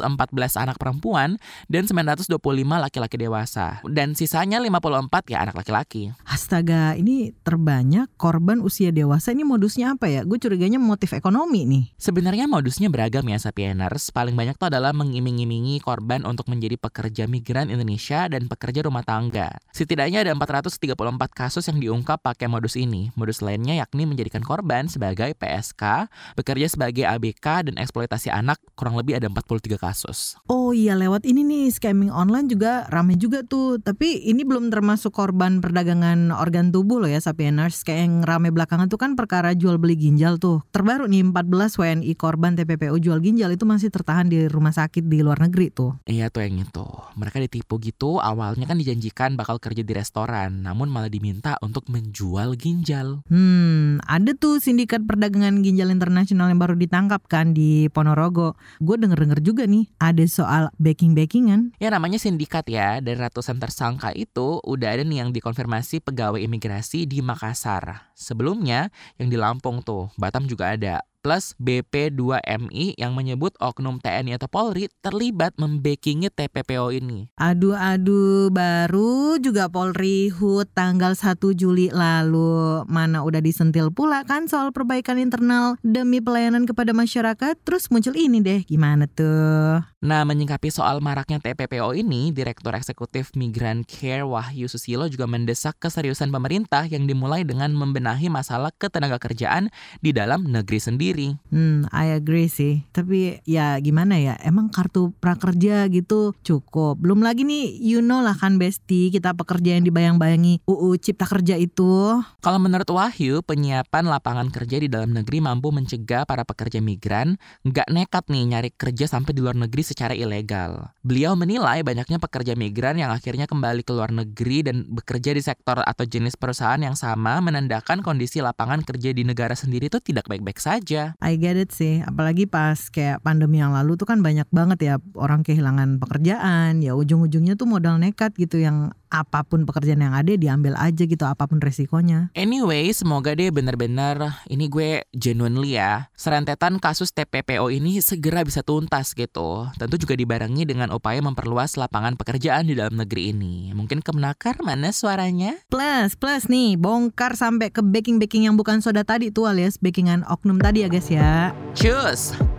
anak 0.62 0.78
perempuan, 0.78 1.42
dan 1.66 1.90
925 1.90 2.38
laki-laki 2.78 3.18
dewasa. 3.18 3.82
Dan 3.82 4.14
sisanya 4.14 4.62
54 4.62 5.26
ya 5.26 5.42
anak 5.42 5.58
laki 5.58 5.71
laki-laki. 5.72 6.12
Astaga, 6.28 6.92
ini 7.00 7.32
terbanyak 7.40 8.12
korban 8.20 8.60
usia 8.60 8.92
dewasa 8.92 9.32
ini 9.32 9.42
modusnya 9.48 9.96
apa 9.96 10.12
ya? 10.12 10.20
Gue 10.28 10.36
curiganya 10.36 10.76
motif 10.76 11.16
ekonomi 11.16 11.64
nih. 11.64 11.84
Sebenarnya 11.96 12.44
modusnya 12.44 12.92
beragam 12.92 13.24
ya 13.24 13.40
Sapieners. 13.40 14.12
Paling 14.12 14.36
banyak 14.36 14.60
tuh 14.60 14.68
adalah 14.68 14.92
mengiming-imingi 14.92 15.80
korban 15.80 16.28
untuk 16.28 16.52
menjadi 16.52 16.76
pekerja 16.76 17.24
migran 17.24 17.72
Indonesia 17.72 18.28
dan 18.28 18.52
pekerja 18.52 18.84
rumah 18.84 19.00
tangga. 19.00 19.56
Setidaknya 19.72 20.28
ada 20.28 20.36
434 20.36 20.92
kasus 21.32 21.64
yang 21.72 21.80
diungkap 21.80 22.20
pakai 22.20 22.52
modus 22.52 22.76
ini. 22.76 23.08
Modus 23.16 23.40
lainnya 23.40 23.80
yakni 23.80 24.04
menjadikan 24.04 24.44
korban 24.44 24.92
sebagai 24.92 25.32
PSK, 25.38 26.12
bekerja 26.36 26.68
sebagai 26.68 27.08
ABK 27.08 27.72
dan 27.72 27.74
eksploitasi 27.80 28.28
anak 28.28 28.60
kurang 28.76 29.00
lebih 29.00 29.16
ada 29.16 29.30
43 29.30 29.80
kasus. 29.80 30.36
Oh 30.50 30.76
iya 30.76 30.92
lewat 30.98 31.24
ini 31.24 31.40
nih 31.46 31.64
scamming 31.72 32.12
online 32.12 32.50
juga 32.50 32.84
rame 32.92 33.16
juga 33.16 33.40
tuh. 33.46 33.80
Tapi 33.80 34.28
ini 34.28 34.44
belum 34.44 34.68
termasuk 34.68 35.14
korban 35.14 35.61
perdagangan 35.62 36.34
organ 36.34 36.74
tubuh 36.74 36.98
loh 36.98 37.06
ya 37.06 37.22
Sapieners. 37.22 37.86
Kayak 37.86 38.10
yang 38.10 38.14
rame 38.26 38.50
belakangan 38.50 38.90
tuh 38.90 38.98
kan 38.98 39.14
perkara 39.14 39.54
jual 39.54 39.78
beli 39.78 39.94
ginjal 39.94 40.42
tuh. 40.42 40.66
Terbaru 40.74 41.06
nih 41.06 41.30
14 41.30 41.78
WNI 41.78 42.12
korban 42.18 42.58
TPPO 42.58 42.98
jual 42.98 43.22
ginjal 43.22 43.54
itu 43.54 43.62
masih 43.62 43.94
tertahan 43.94 44.26
di 44.26 44.50
rumah 44.50 44.74
sakit 44.74 45.06
di 45.06 45.22
luar 45.22 45.38
negeri 45.38 45.70
tuh. 45.70 46.02
Iya 46.10 46.28
tuh 46.34 46.42
yang 46.42 46.66
itu. 46.66 46.86
Mereka 47.14 47.38
ditipu 47.38 47.78
gitu. 47.78 48.18
Awalnya 48.18 48.66
kan 48.66 48.76
dijanjikan 48.82 49.38
bakal 49.38 49.62
kerja 49.62 49.86
di 49.86 49.94
restoran, 49.94 50.66
namun 50.66 50.90
malah 50.90 51.08
diminta 51.08 51.54
untuk 51.62 51.86
menjual 51.86 52.58
ginjal. 52.58 53.22
Hmm, 53.30 54.02
ada 54.08 54.34
tuh 54.34 54.58
sindikat 54.58 55.06
perdagangan 55.06 55.62
ginjal 55.62 55.94
internasional 55.94 56.50
yang 56.50 56.58
baru 56.58 56.74
ditangkap 56.74 57.22
kan 57.30 57.54
di 57.54 57.86
Ponorogo. 57.94 58.58
Gue 58.82 58.98
denger-denger 58.98 59.44
juga 59.44 59.70
nih 59.70 59.86
ada 60.02 60.24
soal 60.26 60.74
backing-backingan. 60.82 61.78
Ya 61.78 61.94
namanya 61.94 62.18
sindikat 62.18 62.66
ya. 62.66 62.98
Dari 62.98 63.20
ratusan 63.20 63.62
tersangka 63.62 64.10
itu 64.16 64.58
udah 64.64 64.88
ada 64.98 65.04
nih 65.06 65.22
yang 65.22 65.30
di 65.30 65.38
konfirmasi 65.52 66.00
pegawai 66.00 66.40
imigrasi 66.40 67.04
di 67.04 67.20
Makassar. 67.20 68.08
Sebelumnya 68.16 68.88
yang 69.20 69.28
di 69.28 69.36
Lampung 69.36 69.84
tuh, 69.84 70.08
Batam 70.16 70.48
juga 70.48 70.72
ada 70.72 71.04
plus 71.22 71.54
BP2MI 71.62 72.98
yang 72.98 73.14
menyebut 73.14 73.54
oknum 73.62 74.02
TNI 74.02 74.36
atau 74.36 74.50
Polri 74.50 74.90
terlibat 75.00 75.54
membackingi 75.54 76.28
TPPO 76.34 76.90
ini. 76.90 77.30
Aduh 77.38 77.78
aduh 77.78 78.50
baru 78.50 79.38
juga 79.38 79.70
Polri 79.70 80.28
HUT 80.34 80.74
tanggal 80.74 81.14
1 81.14 81.38
Juli 81.54 81.94
lalu 81.94 82.82
mana 82.90 83.22
udah 83.22 83.38
disentil 83.38 83.94
pula 83.94 84.26
kan 84.26 84.50
soal 84.50 84.74
perbaikan 84.74 85.16
internal 85.22 85.78
demi 85.86 86.18
pelayanan 86.18 86.66
kepada 86.66 86.90
masyarakat 86.90 87.54
terus 87.62 87.86
muncul 87.94 88.18
ini 88.18 88.42
deh 88.42 88.66
gimana 88.66 89.06
tuh. 89.06 89.78
Nah 90.02 90.26
menyingkapi 90.26 90.74
soal 90.74 90.98
maraknya 90.98 91.38
TPPO 91.38 91.94
ini 91.94 92.34
Direktur 92.34 92.74
Eksekutif 92.74 93.30
Migran 93.38 93.86
Care 93.86 94.26
Wahyu 94.26 94.66
Susilo 94.66 95.06
juga 95.06 95.30
mendesak 95.30 95.78
keseriusan 95.78 96.34
pemerintah 96.34 96.82
yang 96.90 97.06
dimulai 97.06 97.46
dengan 97.46 97.70
membenahi 97.70 98.26
masalah 98.26 98.74
ketenaga 98.74 99.22
kerjaan 99.22 99.70
di 100.02 100.10
dalam 100.10 100.50
negeri 100.50 100.82
sendiri 100.82 101.11
sendiri. 101.12 101.36
Hmm, 101.52 101.84
I 101.92 102.16
agree 102.16 102.48
sih. 102.48 102.88
Tapi 102.90 103.44
ya 103.44 103.76
gimana 103.84 104.16
ya, 104.16 104.34
emang 104.40 104.72
kartu 104.72 105.12
prakerja 105.20 105.86
gitu 105.92 106.32
cukup. 106.40 106.96
Belum 106.96 107.20
lagi 107.20 107.44
nih, 107.44 107.76
you 107.76 108.00
know 108.00 108.24
lah 108.24 108.32
kan 108.32 108.56
Besti, 108.56 109.12
kita 109.12 109.36
pekerja 109.36 109.76
yang 109.76 109.84
dibayang-bayangi 109.84 110.64
UU 110.64 110.96
Cipta 110.96 111.28
Kerja 111.28 111.60
itu. 111.60 112.16
Kalau 112.40 112.58
menurut 112.58 112.88
Wahyu, 112.88 113.44
penyiapan 113.44 114.08
lapangan 114.08 114.48
kerja 114.48 114.80
di 114.80 114.88
dalam 114.88 115.12
negeri 115.12 115.44
mampu 115.44 115.68
mencegah 115.68 116.24
para 116.24 116.48
pekerja 116.48 116.80
migran 116.80 117.36
nggak 117.68 117.88
nekat 117.92 118.24
nih 118.32 118.44
nyari 118.48 118.70
kerja 118.72 119.04
sampai 119.04 119.36
di 119.36 119.40
luar 119.44 119.58
negeri 119.58 119.82
secara 119.84 120.16
ilegal. 120.16 120.88
Beliau 121.04 121.36
menilai 121.36 121.84
banyaknya 121.84 122.16
pekerja 122.16 122.56
migran 122.56 122.96
yang 122.96 123.12
akhirnya 123.12 123.44
kembali 123.44 123.84
ke 123.84 123.92
luar 123.92 124.10
negeri 124.14 124.64
dan 124.64 124.88
bekerja 124.88 125.36
di 125.36 125.42
sektor 125.44 125.84
atau 125.84 126.04
jenis 126.08 126.38
perusahaan 126.38 126.80
yang 126.80 126.96
sama 126.96 127.42
menandakan 127.44 128.00
kondisi 128.00 128.40
lapangan 128.40 128.80
kerja 128.86 129.10
di 129.12 129.26
negara 129.26 129.52
sendiri 129.52 129.90
itu 129.90 129.98
tidak 129.98 130.30
baik-baik 130.30 130.62
saja. 130.62 131.01
I 131.18 131.34
get 131.40 131.58
it 131.58 131.74
sih, 131.74 132.02
apalagi 132.04 132.46
pas 132.46 132.78
kayak 132.88 133.20
pandemi 133.26 133.58
yang 133.58 133.74
lalu 133.74 133.98
tuh 133.98 134.06
kan 134.06 134.22
banyak 134.22 134.46
banget 134.54 134.78
ya 134.82 134.94
orang 135.18 135.42
kehilangan 135.42 135.98
pekerjaan, 135.98 136.80
ya 136.84 136.94
ujung-ujungnya 136.94 137.58
tuh 137.58 137.66
modal 137.66 137.98
nekat 137.98 138.34
gitu 138.38 138.62
yang 138.62 138.94
apa 139.12 139.44
pun 139.44 139.68
pekerjaan 139.68 140.00
yang 140.00 140.16
ada 140.16 140.32
diambil 140.32 140.72
aja 140.80 141.04
gitu 141.04 141.28
apa 141.28 141.44
pun 141.44 141.60
resikonya. 141.60 142.32
Anyway, 142.32 142.88
semoga 142.96 143.36
deh 143.36 143.52
bener-bener 143.52 144.40
ini 144.48 144.72
gue 144.72 145.04
genuinely 145.12 145.76
ya. 145.76 146.08
Serentetan 146.16 146.80
kasus 146.80 147.12
TPPO 147.12 147.68
ini 147.68 148.00
segera 148.00 148.40
bisa 148.40 148.64
tuntas 148.64 149.12
gitu. 149.12 149.68
Tentu 149.76 150.00
juga 150.00 150.16
dibarengi 150.16 150.64
dengan 150.64 150.88
upaya 150.96 151.20
memperluas 151.20 151.76
lapangan 151.76 152.16
pekerjaan 152.16 152.64
di 152.64 152.74
dalam 152.74 152.96
negeri 152.96 153.36
ini. 153.36 153.76
Mungkin 153.76 154.00
kemenakar 154.00 154.64
mana 154.64 154.88
suaranya? 154.96 155.60
Plus, 155.68 156.16
plus 156.16 156.48
nih, 156.48 156.80
bongkar 156.80 157.36
sampai 157.36 157.68
ke 157.68 157.84
baking-baking 157.84 158.48
yang 158.48 158.56
bukan 158.56 158.80
soda 158.80 159.04
tadi 159.04 159.28
tuh 159.28 159.52
alias 159.52 159.76
bakingan 159.76 160.24
oknum 160.24 160.56
tadi 160.56 160.86
ya 160.86 160.88
guys 160.88 161.12
ya. 161.12 161.52
Cus! 161.76 162.51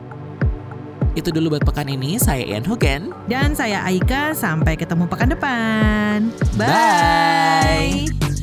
Itu 1.14 1.30
dulu 1.30 1.58
buat 1.58 1.64
pekan 1.66 1.90
ini. 1.90 2.18
Saya 2.18 2.44
Ian 2.46 2.66
Hugen. 2.66 3.14
Dan 3.30 3.54
saya 3.54 3.86
Aika. 3.86 4.34
Sampai 4.34 4.78
ketemu 4.78 5.06
pekan 5.10 5.30
depan. 5.34 6.34
Bye. 6.58 8.10
Bye. 8.10 8.43